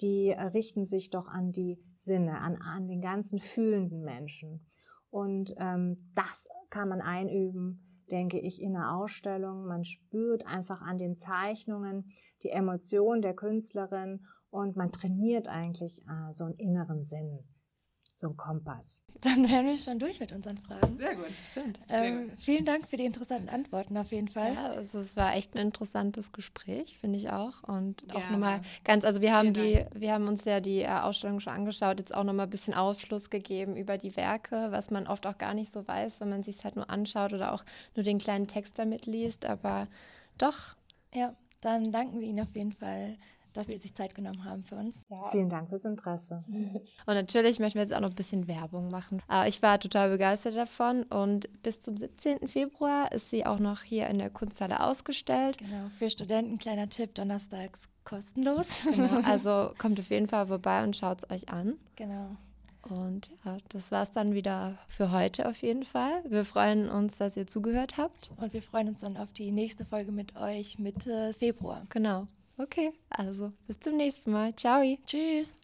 die 0.00 0.30
richten 0.30 0.84
sich 0.84 1.10
doch 1.10 1.28
an 1.28 1.52
die 1.52 1.78
Sinne, 1.96 2.40
an, 2.40 2.56
an 2.56 2.86
den 2.86 3.00
ganzen 3.00 3.38
fühlenden 3.38 4.02
Menschen. 4.02 4.64
Und 5.10 5.54
ähm, 5.58 5.96
das 6.14 6.48
kann 6.70 6.88
man 6.88 7.00
einüben, 7.00 8.04
denke 8.10 8.38
ich, 8.38 8.60
in 8.60 8.76
einer 8.76 8.96
Ausstellung. 8.96 9.66
Man 9.66 9.84
spürt 9.84 10.46
einfach 10.46 10.80
an 10.82 10.98
den 10.98 11.16
Zeichnungen 11.16 12.10
die 12.42 12.50
Emotion 12.50 13.22
der 13.22 13.34
Künstlerin 13.34 14.26
und 14.50 14.76
man 14.76 14.92
trainiert 14.92 15.48
eigentlich 15.48 16.02
äh, 16.02 16.32
so 16.32 16.44
einen 16.44 16.54
inneren 16.54 17.04
Sinn, 17.04 17.44
so 18.18 18.28
einen 18.28 18.36
Kompass. 18.36 19.00
Dann 19.20 19.48
wären 19.50 19.66
wir 19.66 19.76
schon 19.78 19.98
durch 19.98 20.20
mit 20.20 20.32
unseren 20.32 20.58
Fragen. 20.58 20.96
Sehr 20.96 21.16
gut, 21.16 21.32
stimmt. 21.50 21.80
Ähm, 21.88 22.30
vielen 22.38 22.64
Dank 22.64 22.88
für 22.88 22.96
die 22.96 23.04
interessanten 23.04 23.48
Antworten 23.48 23.96
auf 23.96 24.12
jeden 24.12 24.28
Fall. 24.28 24.54
Ja, 24.54 24.66
also 24.70 25.00
es 25.00 25.16
war 25.16 25.34
echt 25.34 25.54
ein 25.54 25.58
interessantes 25.58 26.30
Gespräch, 26.30 26.96
finde 26.98 27.18
ich 27.18 27.30
auch. 27.30 27.64
Und 27.64 28.04
auch 28.14 28.30
nochmal 28.30 28.60
ganz, 28.84 29.04
also 29.04 29.20
wir 29.20 29.34
haben 29.34 29.52
die, 29.54 29.84
wir 29.92 30.12
haben 30.12 30.28
uns 30.28 30.44
ja 30.44 30.60
die 30.60 30.82
äh, 30.82 30.88
Ausstellung 30.88 31.40
schon 31.40 31.52
angeschaut, 31.52 31.98
jetzt 31.98 32.14
auch 32.14 32.22
nochmal 32.22 32.46
ein 32.46 32.50
bisschen 32.50 32.74
Aufschluss 32.74 33.28
gegeben 33.28 33.76
über 33.76 33.98
die 33.98 34.16
Werke, 34.16 34.68
was 34.70 34.90
man 34.90 35.08
oft 35.08 35.26
auch 35.26 35.38
gar 35.38 35.54
nicht 35.54 35.72
so 35.72 35.86
weiß, 35.86 36.20
wenn 36.20 36.28
man 36.28 36.44
sich 36.44 36.58
es 36.58 36.64
halt 36.64 36.76
nur 36.76 36.88
anschaut 36.88 37.32
oder 37.32 37.52
auch 37.52 37.64
nur 37.96 38.04
den 38.04 38.18
kleinen 38.18 38.46
Text 38.46 38.78
damit 38.78 39.06
liest. 39.06 39.46
Aber 39.46 39.88
doch. 40.38 40.76
Ja, 41.12 41.34
dann 41.60 41.90
danken 41.90 42.20
wir 42.20 42.28
Ihnen 42.28 42.40
auf 42.40 42.54
jeden 42.54 42.72
Fall 42.72 43.16
dass 43.58 43.66
Sie 43.66 43.76
sich 43.76 43.92
Zeit 43.92 44.14
genommen 44.14 44.44
haben 44.44 44.62
für 44.62 44.76
uns. 44.76 45.04
Ja. 45.08 45.30
Vielen 45.32 45.48
Dank 45.48 45.68
fürs 45.68 45.84
Interesse. 45.84 46.44
Und 46.48 47.14
natürlich 47.14 47.58
möchten 47.58 47.78
wir 47.78 47.82
jetzt 47.82 47.94
auch 47.94 48.00
noch 48.00 48.10
ein 48.10 48.14
bisschen 48.14 48.46
Werbung 48.46 48.88
machen. 48.90 49.20
Äh, 49.30 49.48
ich 49.48 49.60
war 49.62 49.80
total 49.80 50.10
begeistert 50.10 50.56
davon 50.56 51.02
und 51.04 51.48
bis 51.62 51.82
zum 51.82 51.96
17. 51.96 52.46
Februar 52.46 53.10
ist 53.10 53.30
sie 53.30 53.44
auch 53.44 53.58
noch 53.58 53.82
hier 53.82 54.06
in 54.06 54.18
der 54.18 54.30
Kunsthalle 54.30 54.80
ausgestellt. 54.80 55.58
Genau, 55.58 55.90
für 55.98 56.08
Studenten, 56.08 56.58
kleiner 56.58 56.88
Tipp, 56.88 57.14
donnerstags 57.14 57.88
kostenlos. 58.04 58.68
Genau, 58.84 59.20
also 59.24 59.72
kommt 59.78 59.98
auf 59.98 60.08
jeden 60.10 60.28
Fall 60.28 60.46
vorbei 60.46 60.84
und 60.84 60.96
schaut 60.96 61.24
es 61.24 61.30
euch 61.30 61.48
an. 61.48 61.74
Genau. 61.96 62.36
Und 62.88 63.28
ja, 63.44 63.58
das 63.70 63.90
war 63.90 64.02
es 64.02 64.12
dann 64.12 64.34
wieder 64.34 64.78
für 64.88 65.10
heute 65.10 65.48
auf 65.48 65.60
jeden 65.62 65.84
Fall. 65.84 66.22
Wir 66.28 66.44
freuen 66.44 66.88
uns, 66.88 67.18
dass 67.18 67.36
ihr 67.36 67.46
zugehört 67.46 67.96
habt. 67.96 68.30
Und 68.36 68.52
wir 68.52 68.62
freuen 68.62 68.88
uns 68.88 69.00
dann 69.00 69.16
auf 69.16 69.32
die 69.32 69.50
nächste 69.50 69.84
Folge 69.84 70.12
mit 70.12 70.36
euch 70.36 70.78
Mitte 70.78 71.34
Februar. 71.38 71.86
Genau. 71.90 72.28
Okay, 72.58 72.92
also 73.10 73.52
bis 73.66 73.78
zum 73.80 73.96
nächsten 73.96 74.32
Mal. 74.32 74.54
Ciao. 74.56 74.82
Tschüss. 75.06 75.54